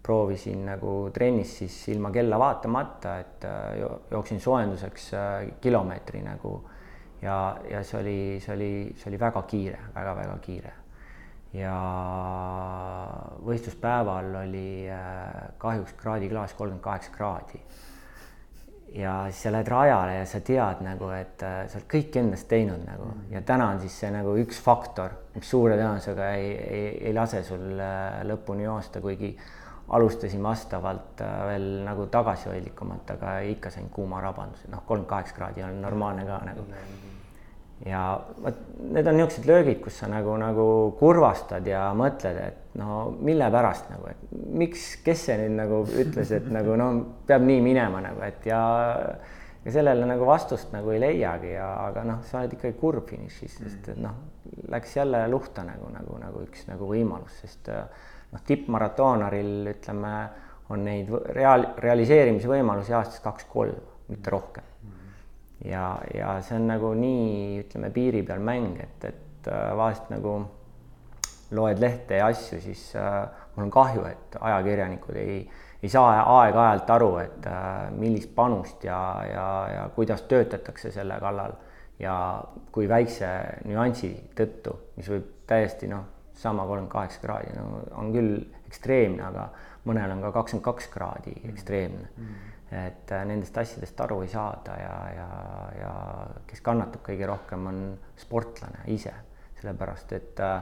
proovisin 0.03 0.63
nagu 0.65 0.93
trennis 1.13 1.51
siis 1.59 1.75
ilma 1.93 2.09
kella 2.11 2.39
vaatamata, 2.41 3.17
et 3.21 3.45
äh, 3.45 3.77
jooksin 4.11 4.41
soojenduseks 4.41 5.13
äh, 5.13 5.47
kilomeetri 5.61 6.23
nagu 6.25 6.53
ja, 7.21 7.57
ja 7.69 7.83
see 7.83 7.99
oli, 8.01 8.19
see 8.41 8.55
oli, 8.55 8.71
see 8.97 9.11
oli 9.11 9.19
väga 9.21 9.43
kiire 9.43 9.77
väga,, 9.77 10.15
väga-väga 10.15 10.37
kiire. 10.45 10.73
ja 11.53 11.75
võistluspäeval 13.45 14.35
oli 14.43 14.89
äh, 14.89 15.53
kahjuks 15.57 15.93
kraadiklaas 15.99 16.53
kolmkümmend 16.53 16.83
kaheksa 16.83 17.13
kraadi 17.13 17.61
ja 18.95 19.13
siis 19.29 19.43
sa 19.43 19.51
lähed 19.51 19.67
rajale 19.67 20.15
ja 20.15 20.25
sa 20.25 20.39
tead 20.45 20.81
nagu, 20.85 21.11
et 21.13 21.43
äh, 21.45 21.61
sa 21.69 21.79
oled 21.79 21.87
kõik 21.91 22.17
endast 22.21 22.47
teinud 22.49 22.81
nagu 22.85 23.05
mm 23.05 23.11
-hmm. 23.11 23.33
ja 23.35 23.41
täna 23.41 23.69
on 23.69 23.79
siis 23.79 23.99
see 23.99 24.11
nagu 24.11 24.35
üks 24.37 24.61
faktor, 24.61 25.11
mis 25.35 25.49
suure 25.49 25.77
tõenäosusega 25.77 26.31
ei, 26.35 26.51
ei, 26.57 26.87
ei 27.07 27.13
lase 27.13 27.43
sul 27.43 27.79
äh, 27.79 28.21
lõpuni 28.23 28.63
joosta, 28.63 29.01
kuigi 29.01 29.37
alustasime 29.89 30.43
vastavalt 30.43 31.21
äh, 31.21 31.45
veel 31.47 31.69
nagu 31.85 32.05
tagasihoidlikumalt, 32.05 33.11
aga 33.11 33.39
ikka 33.39 33.69
sain 33.69 33.89
kuuma 33.89 34.21
rabanduse, 34.21 34.67
noh, 34.67 34.83
kolmkümmend 34.85 35.09
kaheksa 35.09 35.35
kraadi 35.35 35.63
on 35.63 35.81
normaalne 35.81 36.25
ka 36.25 36.41
nagu 36.45 36.61
mm. 36.61 36.73
-hmm 36.73 37.18
ja 37.85 38.03
vot 38.43 38.59
need 38.91 39.07
on 39.07 39.17
niisugused 39.19 39.47
löögid, 39.47 39.79
kus 39.83 39.99
sa 40.01 40.07
nagu, 40.11 40.33
nagu 40.39 40.65
kurvastad 40.99 41.67
ja 41.67 41.89
mõtled, 41.95 42.39
et 42.43 42.77
no 42.79 43.09
mille 43.23 43.47
pärast 43.53 43.89
nagu, 43.91 44.11
et 44.11 44.23
miks, 44.31 44.91
kes 45.05 45.27
see 45.29 45.37
nüüd 45.41 45.57
nagu 45.59 45.81
ütles, 45.87 46.31
et 46.35 46.47
nagu 46.51 46.75
no 46.79 46.89
peab 47.27 47.45
nii 47.47 47.61
minema 47.63 48.01
nagu, 48.03 48.23
et 48.27 48.47
ja 48.49 48.61
ja 49.65 49.73
sellele 49.75 50.05
nagu 50.07 50.27
vastust 50.27 50.71
nagu 50.71 50.91
ei 50.95 51.01
leiagi 51.03 51.51
ja, 51.51 51.67
aga 51.89 52.05
noh, 52.07 52.21
sa 52.27 52.41
oled 52.41 52.55
ikkagi 52.55 52.77
kurb 52.79 53.09
finišis, 53.11 53.57
sest 53.59 53.89
et 53.91 53.99
noh, 53.99 54.15
läks 54.71 54.95
jälle 54.95 55.25
luhta 55.31 55.65
nagu, 55.67 55.91
nagu, 55.93 56.15
nagu 56.21 56.43
üks 56.47 56.63
nagu 56.69 56.87
võimalus, 56.87 57.41
sest 57.43 57.67
noh, 57.69 58.45
tippmaratoonaril 58.47 59.73
ütleme, 59.73 60.13
on 60.71 60.83
neid 60.85 61.11
reaal-, 61.35 61.71
realiseerimise 61.81 62.47
võimalusi 62.49 62.95
aastas 62.95 63.23
kaks-kolm, 63.25 63.83
mitte 64.09 64.31
rohkem 64.31 64.69
ja, 65.65 65.97
ja 66.13 66.35
see 66.45 66.57
on 66.59 66.67
nagu 66.69 66.93
nii, 66.97 67.59
ütleme, 67.63 67.91
piiri 67.93 68.23
peal 68.27 68.43
mäng, 68.43 68.79
et, 68.83 69.09
et 69.11 69.49
äh, 69.51 69.71
vahest 69.77 70.09
nagu 70.13 70.35
loed 71.55 71.81
lehte 71.81 72.19
ja 72.19 72.29
asju, 72.29 72.59
siis 72.63 72.91
äh, 72.99 73.23
mul 73.55 73.67
on 73.67 73.73
kahju, 73.73 74.05
et 74.09 74.37
ajakirjanikud 74.39 75.17
ei, 75.19 75.39
ei 75.83 75.89
saa 75.91 76.21
aeg-ajalt 76.21 76.93
aru, 76.95 77.09
et 77.23 77.49
äh, 77.49 77.89
millist 77.95 78.31
panust 78.35 78.85
ja, 78.85 78.99
ja, 79.27 79.47
ja 79.73 79.89
kuidas 79.95 80.23
töötatakse 80.29 80.93
selle 80.95 81.19
kallal 81.21 81.57
ja 81.99 82.15
kui 82.71 82.87
väikse 82.89 83.31
nüansi 83.67 84.13
tõttu, 84.37 84.77
mis 84.97 85.09
võib 85.11 85.33
täiesti 85.49 85.89
noh, 85.91 86.05
sama 86.39 86.63
kolmkümmend 86.63 86.93
kaheksa 86.93 87.19
kraadi, 87.23 87.57
no 87.57 87.81
on 87.99 88.13
küll 88.13 88.37
ekstreemne, 88.69 89.25
aga 89.25 89.49
mõnel 89.89 90.13
on 90.13 90.21
ka 90.23 90.31
kakskümmend 90.37 90.67
kaks 90.69 90.87
kraadi 90.93 91.35
ekstreemne 91.49 92.05
mm. 92.05 92.23
-hmm 92.23 92.58
et 92.71 93.11
äh, 93.11 93.25
nendest 93.25 93.57
asjadest 93.57 94.01
aru 94.05 94.21
ei 94.21 94.29
saada 94.29 94.77
ja, 94.77 94.95
ja, 95.15 95.27
ja 95.79 95.91
kes 96.47 96.61
kannatab 96.65 97.01
kõige 97.07 97.29
rohkem, 97.29 97.65
on 97.71 97.83
sportlane 98.19 98.85
ise, 98.93 99.13
sellepärast 99.59 100.13
et 100.17 100.41
äh, 100.45 100.57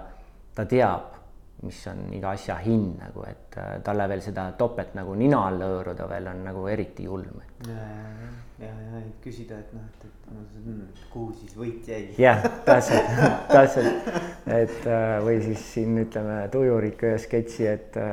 ta 0.56 0.66
teab, 0.66 1.18
mis 1.66 1.80
on 1.90 2.06
iga 2.14 2.32
asja 2.38 2.56
hind 2.62 3.00
nagu, 3.02 3.26
et 3.28 3.58
äh, 3.60 3.76
talle 3.84 4.08
veel 4.08 4.24
seda 4.24 4.48
topelt 4.58 4.96
nagu 4.96 5.16
nina 5.20 5.42
all 5.50 5.60
hõõruda 5.66 6.08
veel 6.08 6.32
on 6.32 6.44
nagu 6.48 6.66
eriti 6.72 7.10
julm. 7.10 7.42
ja, 7.68 7.76
ja, 7.76 8.32
ja, 8.70 8.72
ja, 8.72 9.04
et 9.04 9.22
küsida, 9.24 9.60
et 9.60 9.76
noh, 9.76 9.84
et, 9.92 10.08
et 10.08 10.32
no, 10.32 10.90
kuhu 11.12 11.34
siis 11.42 11.58
võit 11.60 11.92
jäi. 11.92 12.04
jah, 12.22 12.46
täpselt, 12.64 13.16
täpselt, 13.52 14.14
et 14.48 14.92
või 15.28 15.42
siis 15.44 15.72
siin 15.74 16.06
ütleme 16.06 16.46
Tujuriku 16.54 17.12
ühe 17.12 17.20
sketši, 17.26 17.74
et 17.74 18.06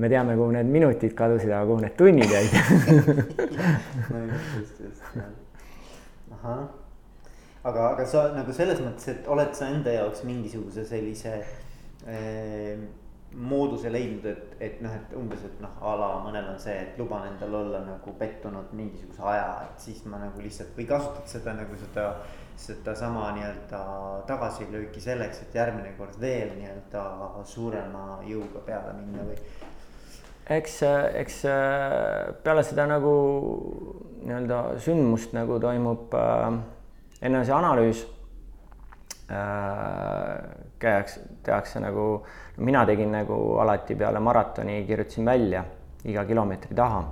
me 0.00 0.08
teame, 0.08 0.36
kuhu 0.38 0.52
need 0.56 0.70
minutid 0.72 1.14
kadusid, 1.18 1.52
aga 1.52 1.66
kuhu 1.68 1.84
need 1.84 1.96
tunnid 1.98 2.32
jäid 2.32 2.52
no 4.10 4.22
just, 4.30 4.80
just, 4.80 5.02
jah. 5.16 5.28
ahah, 6.38 6.62
aga, 7.64 7.90
aga 7.90 8.06
sa 8.08 8.30
nagu 8.36 8.54
selles 8.56 8.80
mõttes, 8.84 9.10
et 9.12 9.28
oled 9.28 9.52
sa 9.56 9.68
enda 9.74 9.94
jaoks 9.98 10.24
mingisuguse 10.28 10.86
sellise 10.88 11.36
eh, 12.08 12.80
mooduse 13.30 13.90
leidnud, 13.92 14.24
et, 14.26 14.54
et 14.58 14.80
noh, 14.82 14.90
et 14.90 15.12
umbes, 15.14 15.42
et 15.46 15.60
noh, 15.62 15.74
a 15.86 15.94
la 16.00 16.08
mõnel 16.24 16.48
on 16.50 16.58
see, 16.58 16.74
et 16.74 16.96
luban 16.98 17.28
endal 17.28 17.60
olla 17.60 17.84
nagu 17.84 18.14
pettunud 18.18 18.72
mingisuguse 18.74 19.22
aja, 19.22 19.50
et 19.68 19.84
siis 19.84 20.00
ma 20.10 20.18
nagu 20.18 20.42
lihtsalt 20.42 20.72
või 20.78 20.88
kasutad 20.90 21.28
seda 21.30 21.54
nagu 21.60 21.78
seda 21.78 22.06
sedasama 22.60 23.30
nii-öelda 23.36 23.80
tagasilööki 24.28 25.00
selleks, 25.00 25.44
et 25.44 25.54
järgmine 25.56 25.94
kord 25.96 26.18
veel 26.20 26.50
nii-öelda 26.58 27.04
suurema 27.48 28.18
jõuga 28.26 28.60
peale 28.66 28.92
minna 28.98 29.24
või 29.30 29.38
eks, 30.48 30.80
eks 31.14 31.44
äh, 31.48 32.34
peale 32.44 32.62
seda 32.66 32.86
nagu 32.90 33.14
nii-öelda 34.24 34.60
sündmust 34.82 35.34
nagu 35.36 35.58
toimub 35.62 36.14
äh, 36.14 36.48
enne 37.22 37.44
see 37.44 37.54
analüüs 37.56 38.04
äh,. 39.30 40.36
käiakse, 40.80 41.20
tehakse 41.44 41.80
nagu, 41.80 42.22
mina 42.56 42.86
tegin 42.88 43.12
nagu 43.12 43.34
alati 43.60 43.94
peale 43.94 44.20
maratoni, 44.20 44.84
kirjutasin 44.88 45.26
välja 45.28 45.64
iga 46.08 46.24
kilomeetri 46.24 46.74
taha, 46.74 47.02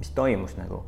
mis 0.00 0.10
toimus 0.10 0.56
nagu 0.58 0.82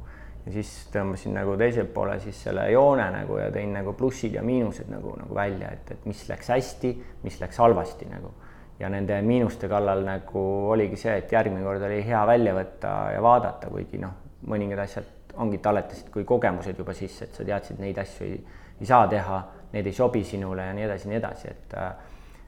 ja 0.44 0.52
siis 0.52 0.72
tõmbasin 0.92 1.36
nagu 1.38 1.54
teiselt 1.56 1.92
poole 1.94 2.18
siis 2.20 2.42
selle 2.46 2.66
joone 2.72 3.06
nagu 3.14 3.38
ja 3.38 3.48
tõin 3.54 3.72
nagu 3.78 3.94
plussid 3.96 4.34
ja 4.36 4.42
miinused 4.44 4.90
nagu, 4.92 5.14
nagu 5.20 5.36
välja, 5.36 5.70
et, 5.72 5.94
et 5.94 6.08
mis 6.08 6.24
läks 6.28 6.50
hästi, 6.52 6.92
mis 7.22 7.38
läks 7.40 7.62
halvasti 7.62 8.10
nagu 8.10 8.34
ja 8.80 8.90
nende 8.90 9.20
miinuste 9.22 9.68
kallal 9.70 10.02
nagu 10.06 10.44
oligi 10.74 10.98
see, 10.98 11.18
et 11.22 11.32
järgmine 11.32 11.64
kord 11.64 11.82
oli 11.86 12.00
hea 12.06 12.22
välja 12.26 12.54
võtta 12.56 12.94
ja 13.14 13.20
vaadata, 13.22 13.70
kuigi 13.70 14.00
noh, 14.02 14.16
mõningad 14.50 14.82
asjad 14.84 15.36
ongi, 15.42 15.58
talletasid 15.62 16.10
kui 16.14 16.24
kogemused 16.26 16.78
juba 16.78 16.94
sisse, 16.94 17.28
et 17.28 17.36
sa 17.36 17.46
teadsid, 17.46 17.78
neid 17.82 17.98
asju 17.98 18.26
ei, 18.26 18.40
ei 18.80 18.88
saa 18.88 19.06
teha, 19.10 19.38
need 19.74 19.86
ei 19.90 19.96
sobi 19.96 20.24
sinule 20.26 20.68
ja 20.68 20.74
nii 20.76 20.86
edasi, 20.88 21.10
nii 21.10 21.20
edasi, 21.22 21.54
et 21.54 21.78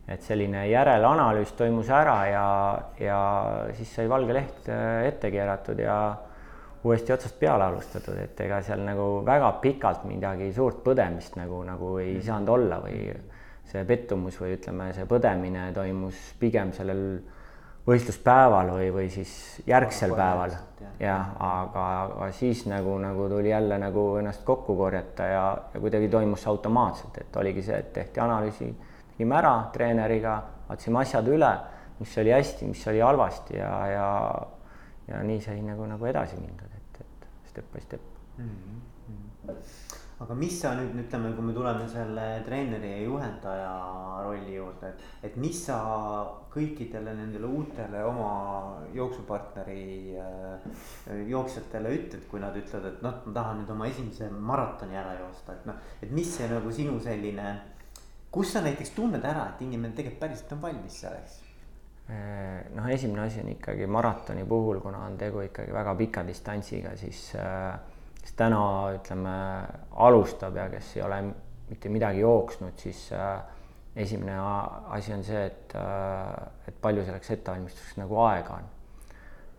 et 0.07 0.23
selline 0.23 0.61
järelanalüüs 0.71 1.51
toimus 1.59 1.89
ära 1.91 2.21
ja, 2.31 2.45
ja 3.03 3.21
siis 3.75 3.91
sai 3.91 4.07
valge 4.07 4.37
leht 4.37 4.69
äh, 4.71 5.01
ette 5.09 5.33
keeratud 5.35 5.81
ja 5.83 5.97
uuesti 6.87 7.11
otsast 7.13 7.39
peale 7.41 7.67
alustatud, 7.67 8.15
et 8.23 8.41
ega 8.45 8.61
seal 8.63 8.85
nagu 8.87 9.25
väga 9.27 9.51
pikalt 9.63 10.05
midagi 10.07 10.53
suurt 10.55 10.85
põdemist 10.85 11.35
nagu, 11.41 11.59
nagu 11.67 11.97
ei 11.99 12.21
saanud 12.23 12.53
olla 12.55 12.79
või 12.85 13.01
see 13.67 13.85
pettumus 13.87 14.39
või 14.41 14.55
ütleme, 14.57 14.91
see 14.95 15.07
põdemine 15.09 15.71
toimus 15.75 16.19
pigem 16.41 16.73
sellel 16.77 17.03
võistluspäeval 17.87 18.73
või, 18.75 18.89
või 18.95 19.11
siis 19.11 19.31
järgsel 19.67 20.15
päeval. 20.17 20.57
jah, 21.01 21.31
aga, 21.43 21.85
aga 22.03 22.31
siis 22.35 22.65
nagu, 22.67 22.97
nagu 22.99 23.29
tuli 23.31 23.53
jälle 23.53 23.79
nagu 23.79 24.09
ennast 24.21 24.43
kokku 24.45 24.77
korjata 24.77 25.29
ja, 25.31 25.45
ja 25.75 25.81
kuidagi 25.81 26.09
toimus 26.09 26.43
see 26.43 26.51
automaatselt, 26.51 27.19
et 27.23 27.37
oligi 27.37 27.63
see, 27.63 27.79
et 27.79 27.93
tehti 27.93 28.21
analüüsi, 28.21 28.73
tegime 29.13 29.39
ära 29.39 29.55
treeneriga, 29.73 30.37
vaatasime 30.69 31.03
asjad 31.03 31.31
üle, 31.31 31.53
mis 32.01 32.19
oli 32.23 32.35
hästi, 32.35 32.71
mis 32.73 32.87
oli 32.91 33.01
halvasti 33.01 33.59
ja, 33.61 33.73
ja, 33.93 34.09
ja 35.09 35.23
nii 35.23 35.41
sai 35.45 35.63
nagu, 35.63 35.87
nagu 35.87 36.11
edasi 36.11 36.41
mindud, 36.41 36.75
et, 36.75 37.03
et 37.07 37.51
step 37.53 37.73
by 37.73 37.87
step 37.87 38.13
mm. 38.39 38.51
-hmm 38.51 39.86
aga 40.17 40.35
mis 40.35 40.55
sa 40.63 40.73
nüüd 40.73 40.95
ütleme, 40.97 41.31
kui 41.37 41.45
me 41.45 41.53
tuleme 41.53 41.85
selle 41.93 42.25
treeneri 42.47 42.89
ja 42.89 43.01
juhendaja 43.05 43.73
rolli 44.25 44.55
juurde, 44.55 44.89
et, 44.89 45.03
et 45.29 45.35
mis 45.41 45.59
sa 45.67 45.77
kõikidele 46.53 47.13
nendele 47.19 47.49
uutele 47.51 48.01
oma 48.05 48.31
jooksupartneri 48.97 50.17
äh, 50.17 50.85
jooksjatele 51.29 51.93
ütled, 51.99 52.23
kui 52.31 52.41
nad 52.41 52.57
ütlevad, 52.57 52.95
et 52.95 53.05
noh, 53.05 53.19
ma 53.27 53.35
tahan 53.37 53.61
nüüd 53.61 53.73
oma 53.75 53.89
esimese 53.91 54.31
maratoni 54.33 54.97
ära 54.97 55.19
joosta, 55.19 55.59
et 55.59 55.67
noh, 55.69 55.83
et 56.01 56.15
mis 56.17 56.31
see 56.39 56.49
nagu 56.53 56.73
sinu 56.73 56.97
selline. 57.05 57.57
kus 58.37 58.51
sa 58.53 58.61
näiteks 58.61 58.91
tunned 58.93 59.25
ära, 59.25 59.51
et 59.53 59.61
inimene 59.65 59.95
tegelikult 59.97 60.21
päriselt 60.21 60.51
on 60.57 60.63
valmis 60.65 60.97
selleks? 61.05 61.43
Äh, 62.09 62.65
noh, 62.73 62.89
esimene 62.89 63.27
asi 63.27 63.41
on 63.45 63.53
ikkagi 63.53 63.87
maratoni 63.91 64.45
puhul, 64.49 64.81
kuna 64.81 65.05
on 65.11 65.17
tegu 65.21 65.45
ikkagi 65.45 65.77
väga 65.77 65.95
pika 66.01 66.25
distantsiga, 66.25 66.97
siis 66.97 67.35
äh, 67.37 67.77
täna 68.37 68.63
ütleme, 68.97 69.35
alustab 70.07 70.57
ja 70.57 70.69
kes 70.71 70.97
ei 70.97 71.03
ole 71.03 71.21
mitte 71.71 71.91
midagi 71.91 72.21
jooksnud, 72.21 72.77
siis 72.79 73.09
äh, 73.17 73.41
esimene 73.97 74.37
asi 74.95 75.15
on 75.15 75.25
see, 75.25 75.47
et, 75.49 75.75
äh, 75.79 76.69
et 76.69 76.79
palju 76.83 77.05
selleks 77.07 77.33
ettevalmistuseks 77.39 77.99
nagu 78.03 78.21
aega 78.27 78.61
on. 78.61 78.73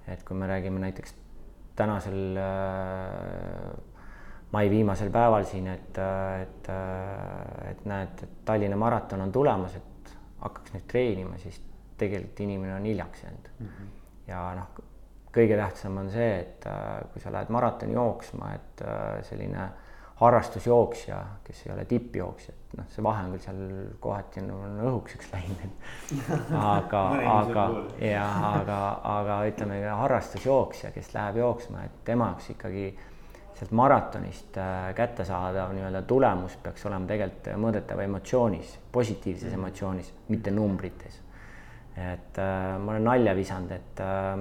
et 0.08 0.24
kui 0.24 0.38
me 0.40 0.48
räägime 0.48 0.80
näiteks 0.80 1.16
tänasel 1.76 2.38
äh, 2.40 3.72
mai 4.52 4.70
viimasel 4.70 5.10
päeval 5.12 5.44
siin, 5.46 5.68
et, 5.68 5.98
et, 6.42 6.70
et 7.72 7.86
näed, 7.86 8.24
et 8.24 8.38
Tallinna 8.46 8.78
maraton 8.80 9.22
on 9.22 9.32
tulemas, 9.32 9.76
et 9.76 10.13
hakkaks 10.40 10.78
nüüd 10.78 10.86
treenima, 10.88 11.36
siis 11.42 11.60
tegelikult 12.00 12.40
inimene 12.46 12.78
on 12.78 12.86
hiljaks 12.88 13.24
jäänud 13.24 13.50
mm. 13.60 13.68
-hmm. 13.68 13.90
ja 14.28 14.44
noh, 14.56 14.80
kõige 15.38 15.58
tähtsam 15.60 16.00
on 16.02 16.10
see, 16.13 16.32
et 16.41 16.69
äh, 16.69 17.04
kui 17.13 17.23
sa 17.23 17.34
lähed 17.34 17.52
maratoni 17.54 17.95
jooksma, 17.97 18.54
et 18.58 18.86
äh, 18.86 19.19
selline 19.28 19.67
harrastusjooksja, 20.17 21.17
kes 21.45 21.60
ei 21.65 21.73
ole 21.76 21.84
tippjooksja, 21.86 22.54
et 22.56 22.78
noh, 22.80 22.88
see 22.89 23.04
vahe 23.06 23.26
on 23.28 23.36
küll 23.36 23.43
seal 23.43 23.60
kohati 24.02 24.41
on, 24.41 24.50
on 24.56 24.80
õhukeseks 24.89 25.30
läinud, 25.36 25.76
aga 26.58 27.04
aga 27.36 27.67
jah, 28.02 28.39
aga, 28.56 28.80
aga 29.12 29.38
ütleme 29.52 29.84
harrastusjooksja, 29.86 30.91
kes 30.95 31.13
läheb 31.13 31.38
jooksma, 31.43 31.86
et 31.86 32.02
tema 32.10 32.32
jaoks 32.32 32.50
ikkagi 32.56 32.88
sealt 33.58 33.71
maratonist 33.78 34.58
äh, 34.62 34.89
kätte 34.97 35.26
saadav 35.26 35.71
nii-öelda 35.73 36.02
tulemus 36.10 36.58
peaks 36.62 36.86
olema 36.89 37.10
tegelikult 37.10 37.54
mõõdetav 37.62 38.02
emotsioonis, 38.04 38.76
positiivses 38.93 39.50
mm. 39.50 39.62
emotsioonis, 39.62 40.12
mitte 40.34 40.54
numbrites. 40.54 41.21
Et 41.98 42.38
äh, 42.38 42.78
ma 42.78 42.94
olen 42.94 43.08
nalja 43.10 43.34
visanud, 43.38 43.72
et 43.74 44.02
äh, 44.04 44.34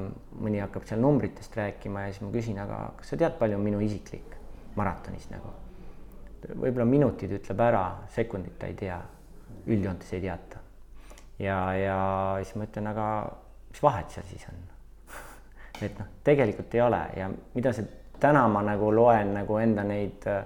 mõni 0.43 0.61
hakkab 0.61 0.85
seal 0.89 1.01
numbritest 1.01 1.57
rääkima 1.57 2.05
ja 2.05 2.13
siis 2.13 2.25
ma 2.27 2.33
küsin, 2.35 2.59
aga 2.61 2.81
kas 2.99 3.13
sa 3.13 3.19
tead, 3.21 3.39
palju 3.41 3.57
on 3.57 3.65
minu 3.65 3.81
isiklik 3.85 4.37
maratonis 4.77 5.31
nagu? 5.33 5.55
võib-olla 6.47 6.85
minutid 6.87 7.33
ütleb 7.41 7.61
ära, 7.65 7.83
sekundit 8.15 8.55
ta 8.61 8.69
ei 8.71 8.77
tea, 8.79 9.01
üldjoontes 9.67 10.13
ei 10.15 10.21
teata. 10.23 10.61
ja, 11.43 11.59
ja 11.75 11.99
siis 12.45 12.55
ma 12.61 12.69
ütlen, 12.69 12.91
aga 12.93 13.07
mis 13.73 13.83
vahet 13.83 14.13
seal 14.15 14.29
siis 14.29 14.45
on 14.53 14.61
et 15.89 15.99
noh, 15.99 16.13
tegelikult 16.29 16.77
ei 16.77 16.85
ole 16.85 17.03
ja 17.17 17.31
mida 17.57 17.73
see 17.75 17.89
täna 18.21 18.47
ma 18.53 18.63
nagu 18.65 18.93
loen 18.95 19.35
nagu 19.41 19.59
enda 19.61 19.85
neid 19.89 20.29
äh, 20.31 20.45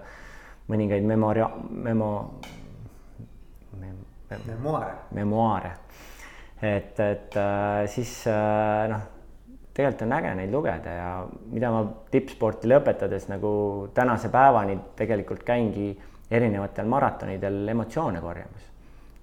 mõningaid 0.70 1.04
memoria-, 1.06 1.50
memo 1.70 2.10
mem,. 3.80 3.98
memuaare. 4.46 4.94
memuaare. 5.10 5.72
Et, 6.62 7.00
et 7.00 7.36
äh, 7.36 7.86
siis 7.88 8.12
äh, 8.28 8.88
noh, 8.90 9.06
tegelikult 9.74 10.06
on 10.06 10.16
äge 10.18 10.34
neid 10.36 10.52
lugeda 10.52 10.96
ja 10.96 11.10
mida 11.52 11.70
ma 11.72 11.84
tippsporti 12.12 12.68
lõpetades 12.68 13.28
nagu 13.30 13.52
tänase 13.96 14.28
päevani 14.32 14.76
tegelikult 14.98 15.44
käingi 15.46 15.92
erinevatel 16.30 16.90
maratonidel 16.90 17.62
emotsioone 17.68 18.20
korjamas. 18.20 18.68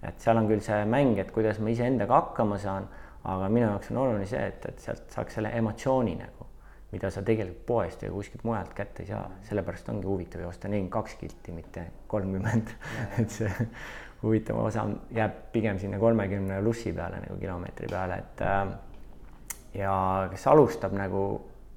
et 0.03 0.19
seal 0.21 0.37
on 0.37 0.47
küll 0.47 0.63
see 0.63 0.81
mäng, 0.85 1.17
et 1.19 1.31
kuidas 1.31 1.59
ma 1.59 1.69
iseendaga 1.69 2.21
hakkama 2.21 2.57
saan, 2.61 2.87
aga 3.23 3.49
minu 3.49 3.67
jaoks 3.67 3.91
on 3.91 4.03
oluline 4.03 4.25
see, 4.29 4.41
et, 4.41 4.65
et 4.69 4.79
sealt 4.79 5.09
saaks 5.11 5.39
selle 5.39 5.51
emotsiooni 5.57 6.15
nagu 6.15 6.47
mida 6.91 7.09
sa 7.11 7.21
tegelikult 7.25 7.65
poest 7.67 8.03
ja 8.05 8.11
kuskilt 8.11 8.45
mujalt 8.47 8.71
kätte 8.75 9.03
ei 9.03 9.09
saa, 9.09 9.25
sellepärast 9.49 9.89
ongi 9.91 10.07
huvitav 10.07 10.45
joosta 10.45 10.69
nelikümmend 10.71 10.93
kaks 10.93 11.17
kilti, 11.19 11.51
mitte 11.51 11.83
kolmkümmend. 12.07 12.71
et 13.19 13.33
see 13.33 13.67
huvitav 14.23 14.57
osa 14.65 14.87
jääb 15.13 15.31
pigem 15.51 15.79
sinna 15.79 15.99
kolmekümne 15.99 16.61
plussi 16.61 16.93
peale 16.93 17.21
nagu 17.21 17.37
kilomeetri 17.39 17.87
peale, 17.91 18.17
et 18.23 18.41
äh, 18.41 18.67
ja 19.77 19.93
kes 20.31 20.47
alustab 20.47 20.95
nagu 20.97 21.23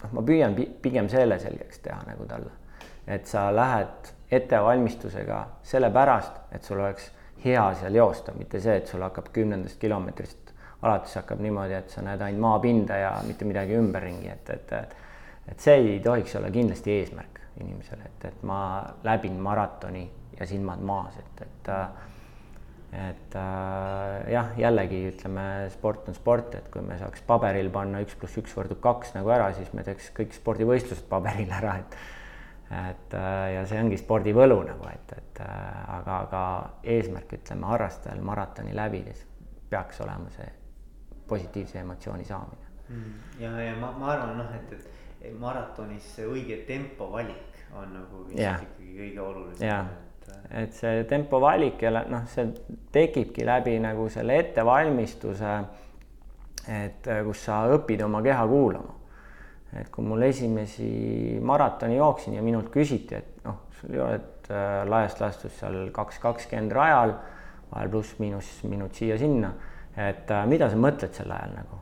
noh, 0.03 0.13
ma 0.17 0.25
püüan 0.25 0.57
pigem 0.83 1.09
selle 1.13 1.39
selgeks 1.39 1.83
teha 1.85 2.01
nagu 2.09 2.27
talle, 2.29 2.53
et 3.07 3.27
sa 3.29 3.49
lähed 3.55 4.13
ettevalmistusega 4.31 5.41
sellepärast, 5.67 6.39
et 6.55 6.65
sul 6.65 6.81
oleks 6.81 7.11
hea 7.45 7.65
seal 7.81 7.97
joosta, 7.97 8.33
mitte 8.37 8.61
see, 8.61 8.77
et 8.81 8.89
sul 8.89 9.03
hakkab 9.03 9.31
kümnendast 9.35 9.81
kilomeetrist 9.81 10.55
alates 10.83 11.17
hakkab 11.21 11.41
niimoodi, 11.45 11.77
et 11.77 11.93
sa 11.93 12.05
näed 12.05 12.23
ainult 12.25 12.45
maapinda 12.45 12.97
ja 12.97 13.11
mitte 13.27 13.45
midagi 13.49 13.77
ümberringi, 13.77 14.31
et, 14.33 14.53
et, 14.55 14.97
et 15.51 15.61
see 15.61 15.77
ei 15.77 15.99
tohiks 16.05 16.37
olla 16.41 16.51
kindlasti 16.53 16.95
eesmärk 17.01 17.41
inimesele, 17.61 18.07
et, 18.07 18.29
et 18.31 18.47
ma 18.49 18.61
läbin 19.05 19.37
maratoni 19.43 20.07
ja 20.39 20.47
silmad 20.49 20.81
maas, 20.87 21.19
et, 21.21 21.43
et 21.45 21.73
et 22.91 23.35
äh, 23.39 24.31
jah, 24.33 24.55
jällegi 24.59 25.03
ütleme, 25.13 25.45
sport 25.71 26.09
on 26.11 26.17
sport, 26.17 26.57
et 26.59 26.71
kui 26.75 26.83
me 26.83 26.97
saaks 26.99 27.23
paberil 27.27 27.71
panna 27.71 28.01
üks 28.03 28.17
pluss 28.19 28.41
üks 28.41 28.55
võrdub 28.57 28.81
kaks 28.83 29.15
nagu 29.15 29.31
ära, 29.31 29.53
siis 29.55 29.71
me 29.77 29.85
teeks 29.87 30.11
kõik 30.17 30.35
spordivõistlused 30.35 31.07
paberil 31.11 31.53
ära, 31.61 31.77
et 31.85 32.01
et 32.71 33.15
äh, 33.19 33.45
ja 33.57 33.63
see 33.67 33.81
ongi 33.83 33.99
spordi 33.99 34.31
võlu 34.35 34.61
nagu, 34.63 34.87
et, 34.93 35.15
et 35.19 35.41
äh, 35.43 35.79
aga, 35.99 36.19
aga 36.27 36.43
eesmärk, 36.87 37.33
ütleme, 37.41 37.67
harrastajal 37.67 38.21
maratoni 38.23 38.75
läbides 38.79 39.25
peaks 39.71 39.99
olema 40.05 40.31
see 40.37 40.47
positiivse 41.31 41.81
emotsiooni 41.83 42.27
saamine. 42.27 42.69
Mm.. 42.91 43.17
ja, 43.43 43.51
ja 43.63 43.75
ma, 43.79 43.91
ma 43.99 44.13
arvan 44.15 44.39
noh, 44.39 44.55
et, 44.55 44.87
et 45.23 45.35
maratonis 45.39 46.13
õige 46.27 46.63
tempo 46.67 47.11
valik 47.13 47.59
on 47.75 47.93
nagu 47.95 48.25
vist 48.27 48.39
yeah. 48.39 48.63
ikkagi 48.63 48.95
kõige 48.99 49.27
olulisem. 49.27 49.67
Yeah.. 49.67 49.91
Et, 50.41 50.63
et 50.63 50.75
see 50.75 51.05
tempo 51.11 51.41
valik 51.43 51.83
ja 51.83 51.93
noh, 51.93 52.25
see 52.31 52.49
tekibki 52.93 53.47
läbi 53.47 53.79
nagu 53.83 54.09
selle 54.09 54.39
ettevalmistuse. 54.45 55.59
et 56.69 57.07
äh, 57.09 57.23
kus 57.25 57.45
sa 57.45 57.63
õpid 57.73 58.03
oma 58.05 58.23
keha 58.23 58.47
kuulama. 58.47 58.95
et 59.81 59.89
kui 59.91 60.05
mul 60.05 60.23
esimesi 60.23 61.39
maratoni 61.43 61.97
jooksin 61.97 62.35
ja 62.35 62.43
minult 62.43 62.71
küsiti, 62.71 63.15
et 63.15 63.45
noh, 63.45 63.67
sul 63.81 63.95
ei 63.95 64.01
ole 64.01 64.21
äh, 64.51 64.87
laias 64.89 65.21
laastus 65.21 65.59
seal 65.59 65.91
kaks 65.93 66.19
kakskümmend 66.19 66.73
rajal, 66.73 67.15
vahel 67.71 67.93
pluss-miinus 67.93 68.51
minut 68.69 68.95
siia-sinna 68.95 69.55
et 69.97 70.31
äh, 70.31 70.47
mida 70.47 70.69
sa 70.71 70.79
mõtled 70.79 71.15
sel 71.17 71.31
ajal 71.35 71.55
nagu, 71.57 71.81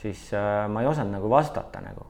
siis 0.00 0.28
äh, 0.36 0.64
ma 0.70 0.84
ei 0.84 0.90
osanud 0.90 1.16
nagu 1.18 1.30
vastata 1.32 1.82
nagu. 1.84 2.06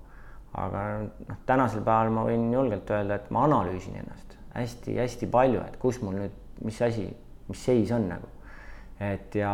aga 0.60 0.80
noh, 1.06 1.36
tänasel 1.46 1.84
päeval 1.86 2.08
ma 2.10 2.24
võin 2.26 2.48
julgelt 2.50 2.88
öelda, 2.90 3.20
et 3.20 3.28
ma 3.30 3.44
analüüsin 3.46 4.00
ennast 4.00 4.29
hästi-hästi 4.54 5.28
palju, 5.30 5.62
et 5.66 5.76
kus 5.80 6.00
mul 6.02 6.18
nüüd, 6.18 6.38
mis 6.64 6.78
asi, 6.82 7.06
mis 7.48 7.64
seis 7.64 7.90
on 7.94 8.08
nagu. 8.10 8.28
et 9.00 9.34
ja 9.34 9.50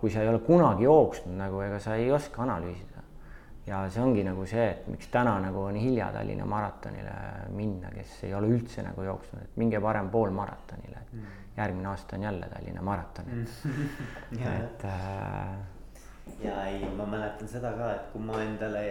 kui 0.00 0.10
sa 0.10 0.22
ei 0.22 0.28
ole 0.30 0.38
kunagi 0.46 0.84
jooksnud 0.84 1.34
nagu, 1.34 1.58
ega 1.64 1.80
sa 1.82 1.96
ei 1.98 2.12
oska 2.14 2.42
analüüsida. 2.44 3.02
ja 3.66 3.80
see 3.90 4.02
ongi 4.02 4.24
nagu 4.24 4.46
see, 4.46 4.66
et 4.70 4.88
miks 4.88 5.08
täna 5.10 5.38
nagu 5.40 5.64
on 5.64 5.76
hilja 5.80 6.10
Tallinna 6.12 6.46
maratonile 6.46 7.14
minna, 7.56 7.90
kes 7.94 8.20
ei 8.28 8.34
ole 8.34 8.52
üldse 8.52 8.84
nagu 8.84 9.02
jooksnud, 9.02 9.42
et 9.42 9.56
minge 9.56 9.80
parem 9.80 10.10
poolmaratonile 10.12 11.00
mm. 11.12 11.26
järgmine 11.56 11.88
aasta 11.88 12.16
on 12.16 12.28
jälle 12.28 12.48
Tallinna 12.52 12.82
maraton. 12.82 13.24
Et 14.34 14.84
äh.... 14.84 15.56
ja 16.44 16.64
ei, 16.66 16.84
ma 16.96 17.06
mäletan 17.06 17.48
seda 17.48 17.72
ka, 17.72 17.90
et 17.94 18.06
kui 18.12 18.20
ma 18.20 18.40
endale, 18.42 18.82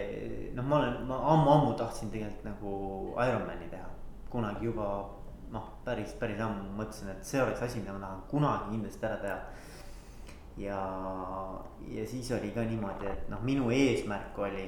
noh, 0.54 0.64
ma 0.64 0.78
olen, 0.78 1.02
ma 1.06 1.18
ammu-ammu 1.34 1.74
tahtsin 1.78 2.10
tegelikult 2.10 2.46
nagu 2.46 2.72
Ironmani 3.28 3.68
teha, 3.70 3.90
kunagi 4.30 4.66
juba 4.70 4.88
noh, 5.52 5.68
päris, 5.84 6.14
päris 6.20 6.40
ammu 6.40 6.72
mõtlesin, 6.78 7.12
et 7.12 7.26
see 7.26 7.42
oleks 7.42 7.62
asi, 7.66 7.82
mida 7.82 7.94
ma 7.96 8.06
tahan 8.06 8.24
kunagi 8.30 8.72
kindlasti 8.72 9.06
ära 9.08 9.20
teha. 9.22 9.38
ja, 10.56 10.80
ja 11.90 12.06
siis 12.06 12.30
oli 12.32 12.50
ka 12.54 12.64
niimoodi, 12.66 13.10
et 13.10 13.30
noh, 13.32 13.42
minu 13.42 13.70
eesmärk 13.74 14.38
oli 14.38 14.66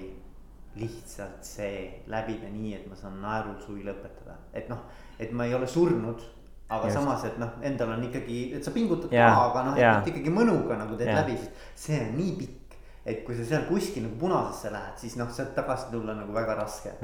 lihtsalt 0.76 1.44
see 1.46 2.02
läbida 2.12 2.50
nii, 2.52 2.74
et 2.76 2.88
ma 2.90 2.96
saan 2.98 3.20
naerul 3.22 3.56
suvi 3.62 3.86
lõpetada, 3.86 4.36
et 4.52 4.68
noh, 4.68 4.82
et 5.18 5.32
ma 5.32 5.46
ei 5.46 5.54
ole 5.56 5.68
surnud 5.70 6.24
aga 6.68 6.88
Just. 6.88 6.98
samas, 6.98 7.24
et 7.24 7.38
noh, 7.38 7.50
endal 7.62 7.92
on 7.94 8.04
ikkagi, 8.08 8.38
et 8.58 8.64
sa 8.64 8.72
pingutad 8.74 9.12
yeah. 9.14 9.30
ka, 9.30 9.50
aga 9.50 9.64
noh, 9.68 9.76
et 9.78 10.08
ikkagi 10.10 10.32
mõnuga 10.34 10.78
nagu 10.80 10.98
teed 10.98 11.12
yeah. 11.12 11.20
läbi, 11.22 11.36
sest 11.38 11.84
see 11.86 12.00
on 12.02 12.16
nii 12.18 12.32
pikk. 12.40 12.65
Et 13.06 13.22
kui 13.26 13.36
sa 13.38 13.44
seal 13.46 13.66
kuskil 13.68 14.02
nagu 14.02 14.18
punasesse 14.18 14.72
lähed, 14.74 14.96
siis 14.98 15.14
noh, 15.20 15.28
sealt 15.34 15.52
tagasi 15.54 15.92
tulla 15.92 16.16
nagu 16.18 16.34
väga 16.34 16.56
raske. 16.58 16.96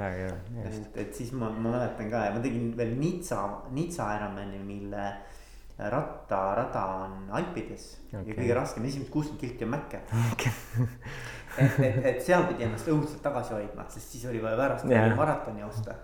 et, 0.67 0.97
et 1.05 1.15
siis 1.15 1.31
ma, 1.39 1.51
ma 1.51 1.77
mäletan 1.77 2.11
ka 2.11 2.25
ja 2.27 2.33
ma 2.35 2.43
tegin 2.43 2.73
veel 2.79 2.97
Nitsa, 2.99 3.39
Nitsa 3.77 4.09
Ironmani, 4.17 4.59
mille 4.67 5.07
rattarada 5.93 6.83
on 7.05 7.15
Alpides 7.39 7.87
okay. 8.11 8.27
ja 8.29 8.37
kõige 8.37 8.57
raskem, 8.59 8.85
esimesed 8.87 9.11
kuuskümmend 9.11 9.41
kilti 9.41 9.67
on 9.67 9.73
mäkke 9.73 10.03
okay. 10.35 10.53
et, 11.65 11.79
et, 11.81 11.97
et 12.13 12.21
seal 12.23 12.45
pidi 12.51 12.67
ennast 12.67 12.91
õudselt 12.93 13.23
tagasi 13.25 13.57
hoidma, 13.57 13.87
sest 13.91 14.15
siis 14.15 14.27
oli 14.31 14.43
vaja 14.43 14.59
pärast 14.61 14.91
yeah. 14.91 15.09
maratoni 15.19 15.65
osta. 15.67 15.97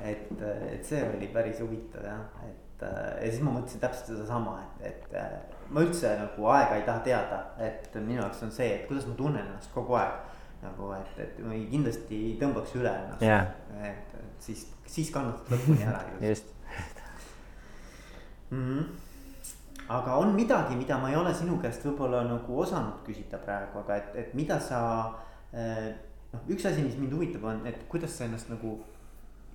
et, 0.00 0.32
et 0.72 0.88
see 0.88 1.02
oli 1.04 1.28
päris 1.34 1.60
huvitav 1.62 2.06
jah, 2.06 2.42
et 2.48 2.86
ja 2.86 3.28
siis 3.28 3.42
ma 3.44 3.52
mõtlesin 3.58 3.82
täpselt 3.82 4.14
sedasama, 4.14 4.56
et, 4.80 5.10
et 5.12 5.59
ma 5.70 5.84
üldse 5.84 6.10
nagu 6.18 6.48
aega 6.50 6.78
ei 6.78 6.86
taha 6.86 7.04
teada, 7.06 7.38
et 7.62 7.94
minu 8.00 8.20
jaoks 8.20 8.42
on 8.46 8.52
see, 8.54 8.68
et 8.74 8.88
kuidas 8.88 9.06
ma 9.08 9.14
tunnen 9.18 9.44
ennast 9.44 9.72
kogu 9.74 9.96
aeg. 10.00 10.26
nagu, 10.60 10.90
et, 10.92 11.20
et 11.24 11.38
ma 11.40 11.54
ei, 11.56 11.62
kindlasti 11.70 12.16
ei 12.26 12.32
tõmbaks 12.40 12.74
üle 12.76 12.90
ennast 12.92 13.22
yeah., 13.24 13.46
et, 13.80 14.10
et 14.18 14.44
siis, 14.44 14.66
siis 14.84 15.08
kannatad 15.14 15.54
lõpuni 15.54 15.86
ära 15.88 16.02
just 16.20 16.50
mm. 18.50 18.58
-hmm. 18.58 18.84
aga 19.88 20.18
on 20.20 20.34
midagi, 20.36 20.76
mida 20.76 20.98
ma 20.98 21.08
ei 21.10 21.16
ole 21.16 21.32
sinu 21.34 21.56
käest 21.62 21.86
võib-olla 21.86 22.20
nagu 22.28 22.60
osanud 22.60 23.00
küsida 23.06 23.40
praegu, 23.40 23.80
aga 23.80 23.96
et, 23.96 24.12
et 24.24 24.34
mida 24.34 24.60
sa 24.60 24.82
äh, 25.54 25.94
noh, 26.32 26.46
üks 26.48 26.66
asi, 26.68 26.84
mis 26.84 26.98
mind 26.98 27.16
huvitab, 27.16 27.44
on, 27.44 27.66
et 27.66 27.80
kuidas 27.88 28.18
sa 28.18 28.28
ennast 28.28 28.52
nagu 28.52 28.76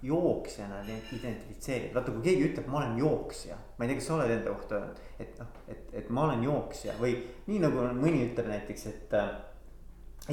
jooksjana 0.05 0.81
identifitseerid, 0.85 1.93
vaata 1.95 2.13
kui 2.13 2.23
keegi 2.25 2.49
ütleb, 2.49 2.69
ma 2.69 2.81
olen 2.81 2.95
jooksja, 2.99 3.57
ma 3.77 3.85
ei 3.85 3.91
tea, 3.91 3.99
kas 3.99 4.07
sa 4.09 4.15
oled 4.17 4.31
enda 4.35 4.53
kohta 4.53 4.77
öelnud, 4.79 5.01
et 5.19 5.41
noh, 5.41 5.59
et, 5.71 5.91
et 6.01 6.09
ma 6.13 6.25
olen 6.27 6.45
jooksja 6.45 6.95
või 6.99 7.17
nii 7.49 7.59
nagu 7.63 7.85
mõni 7.97 8.23
ütleb 8.27 8.49
näiteks, 8.51 8.87
et 8.91 9.15
äh, 9.17 9.35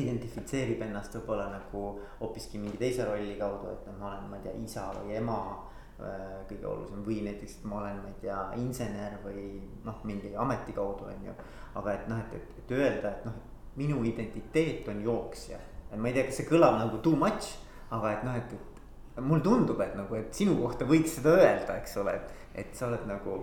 identifitseerib 0.00 0.80
ennast 0.86 1.16
võib-olla 1.18 1.50
nagu 1.52 1.84
hoopiski 2.20 2.60
mingi 2.60 2.80
teise 2.80 3.06
rolli 3.08 3.36
kaudu, 3.40 3.72
et 3.74 3.86
noh, 3.88 3.98
ma 4.00 4.10
olen, 4.12 4.26
ma 4.30 4.40
ei 4.40 4.46
tea, 4.46 4.56
isa 4.64 4.86
või 4.96 5.16
ema 5.20 5.38
äh, 5.52 6.42
kõige 6.50 6.68
olulisem 6.70 7.04
või 7.06 7.20
näiteks, 7.28 7.58
et 7.58 7.68
ma 7.68 7.80
olen, 7.82 8.02
ma 8.02 8.12
ei 8.12 8.18
tea, 8.24 8.40
insener 8.62 9.18
või 9.24 9.46
noh, 9.84 10.00
mingi 10.08 10.34
ameti 10.36 10.76
kaudu 10.76 11.08
on 11.12 11.28
ju. 11.28 11.36
aga 11.80 11.96
et 11.96 12.08
noh, 12.08 12.20
et, 12.20 12.36
et, 12.40 12.56
et 12.62 12.76
öelda, 12.76 13.12
et 13.16 13.28
noh, 13.28 13.40
minu 13.80 14.02
identiteet 14.04 14.88
on 14.92 15.00
jooksja, 15.04 15.60
et 15.90 15.96
ma 15.98 16.10
ei 16.10 16.16
tea, 16.16 16.28
kas 16.28 16.40
see 16.40 16.48
kõlab 16.48 16.76
nagu 16.80 17.00
too 17.04 17.16
much, 17.16 17.54
aga 17.92 18.16
et 18.16 18.24
noh, 18.26 18.36
et, 18.36 18.52
mulle 19.20 19.42
tundub, 19.44 19.80
et 19.84 19.96
nagu, 19.98 20.16
et 20.16 20.32
sinu 20.36 20.56
kohta 20.60 20.86
võiks 20.88 21.18
seda 21.18 21.36
öelda, 21.36 21.76
eks 21.80 21.98
ole, 22.00 22.16
et, 22.16 22.46
et 22.62 22.78
sa 22.78 22.86
oled 22.88 23.04
nagu, 23.10 23.40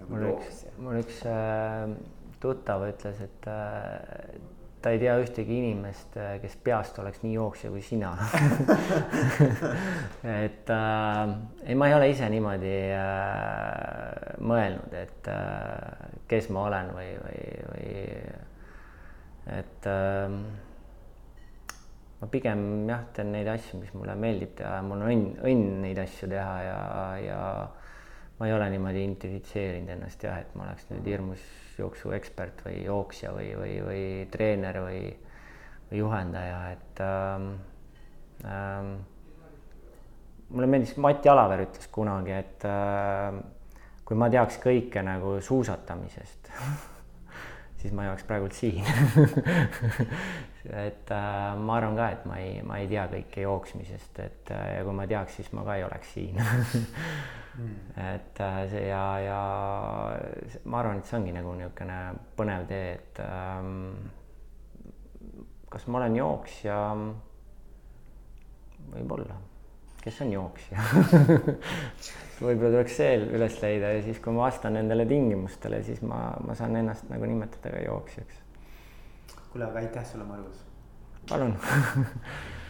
nagu 0.00 0.10
mul 0.10 0.26
üks, 0.32 0.64
mul 0.82 0.98
üks 1.02 1.22
äh, 1.30 1.92
tuttav 2.42 2.82
ütles, 2.88 3.20
et 3.22 3.46
äh, 3.50 4.34
ta 4.82 4.90
ei 4.90 4.98
tea 4.98 5.14
ühtegi 5.22 5.60
inimest, 5.60 6.16
äh, 6.18 6.34
kes 6.42 6.56
peast 6.66 6.98
oleks 6.98 7.22
nii 7.22 7.36
jooksja 7.36 7.70
kui 7.70 7.82
sina. 7.86 8.10
Et 10.42 10.70
äh, 10.74 11.20
ei, 11.66 11.76
ma 11.78 11.86
ei 11.86 11.94
ole 11.94 12.10
ise 12.10 12.26
niimoodi 12.32 12.74
äh, 12.96 14.42
mõelnud, 14.42 14.94
et 14.98 15.30
äh, 15.30 16.10
kes 16.30 16.50
ma 16.54 16.66
olen 16.66 16.90
või, 16.96 17.08
või, 17.22 17.40
või 17.70 17.94
et 19.60 19.88
äh, 19.90 20.36
ma 22.22 22.28
pigem 22.30 22.86
jah, 22.86 23.02
teen 23.16 23.32
neid 23.34 23.48
asju, 23.50 23.80
mis 23.82 23.90
mulle 23.98 24.14
meeldib 24.14 24.54
teha. 24.60 24.76
Ja 24.78 24.82
mul 24.86 25.00
on 25.02 25.08
õnn, 25.10 25.30
õnn 25.42 25.80
neid 25.82 25.98
asju 25.98 26.28
teha 26.30 26.58
ja, 26.62 26.76
ja 27.18 27.40
ma 28.38 28.46
ei 28.46 28.54
ole 28.54 28.68
niimoodi 28.70 29.02
identifitseerinud 29.02 29.90
ennast 29.96 30.22
jah, 30.22 30.38
et 30.44 30.54
ma 30.54 30.68
oleks 30.68 30.86
nüüd 30.92 31.08
hirmus 31.10 31.42
jooksuekspert 31.80 32.62
või 32.68 32.76
jooksja 32.84 33.32
või, 33.34 33.48
või, 33.58 33.74
või 33.82 34.04
treener 34.30 34.78
või, 34.84 35.00
või 35.90 35.98
juhendaja, 35.98 36.60
et 36.76 37.02
ähm, 37.02 37.48
ähm, 38.46 38.94
mulle 40.52 40.70
meeldis, 40.70 40.94
Mati 41.02 41.32
Alaver 41.32 41.66
ütles 41.66 41.90
kunagi, 41.90 42.38
et 42.38 42.70
äh, 42.70 43.42
kui 44.06 44.18
ma 44.18 44.30
teaks 44.30 44.62
kõike 44.62 45.02
nagu 45.06 45.40
suusatamisest 45.42 46.54
siis 47.82 47.94
ma 47.94 48.06
ei 48.06 48.12
oleks 48.12 48.24
praegult 48.28 48.54
siin 48.54 48.86
et 50.86 51.10
äh, 51.10 51.56
ma 51.58 51.76
arvan 51.76 51.96
ka, 51.98 52.08
et 52.14 52.26
ma 52.28 52.38
ei, 52.38 52.60
ma 52.66 52.78
ei 52.78 52.86
tea 52.90 53.08
kõike 53.10 53.42
jooksmisest, 53.42 54.20
et 54.22 54.52
äh, 54.54 54.68
ja 54.76 54.86
kui 54.86 54.94
ma 54.94 55.06
teaks, 55.10 55.40
siis 55.40 55.50
ma 55.56 55.64
ka 55.66 55.76
ei 55.78 55.84
oleks 55.86 56.12
siin 56.14 56.38
mm. 56.38 57.74
et 58.14 58.42
äh, 58.46 58.60
see 58.70 58.86
ja, 58.86 59.04
ja 59.24 59.40
ma 60.64 60.82
arvan, 60.82 61.02
et 61.02 61.10
see 61.10 61.18
ongi 61.18 61.34
nagu 61.34 61.54
niisugune 61.58 61.98
põnev 62.38 62.66
tee, 62.70 62.94
et 62.94 63.22
ähm, 63.26 63.72
kas 65.72 65.88
ma 65.88 66.02
olen 66.02 66.20
jooksja? 66.20 66.78
võib-olla, 68.92 69.34
kes 70.02 70.20
on 70.24 70.32
jooksja 70.32 70.82
võib-olla 72.42 72.72
tuleks 72.74 72.96
see 72.98 73.18
üles 73.36 73.58
leida 73.62 73.92
ja 73.96 74.00
siis, 74.04 74.18
kui 74.22 74.34
ma 74.34 74.46
vastan 74.48 74.74
nendele 74.78 75.06
tingimustele, 75.08 75.82
siis 75.86 76.02
ma, 76.06 76.24
ma 76.46 76.56
saan 76.58 76.76
ennast 76.80 77.10
nagu 77.12 77.28
nimetada 77.28 77.74
ka 77.74 77.84
jooksjaks. 77.84 78.40
kuule, 79.52 79.68
aga 79.68 79.84
aitäh 79.84 80.06
sulle, 80.08 80.26
Margus. 80.26 80.64
palun 81.30 81.56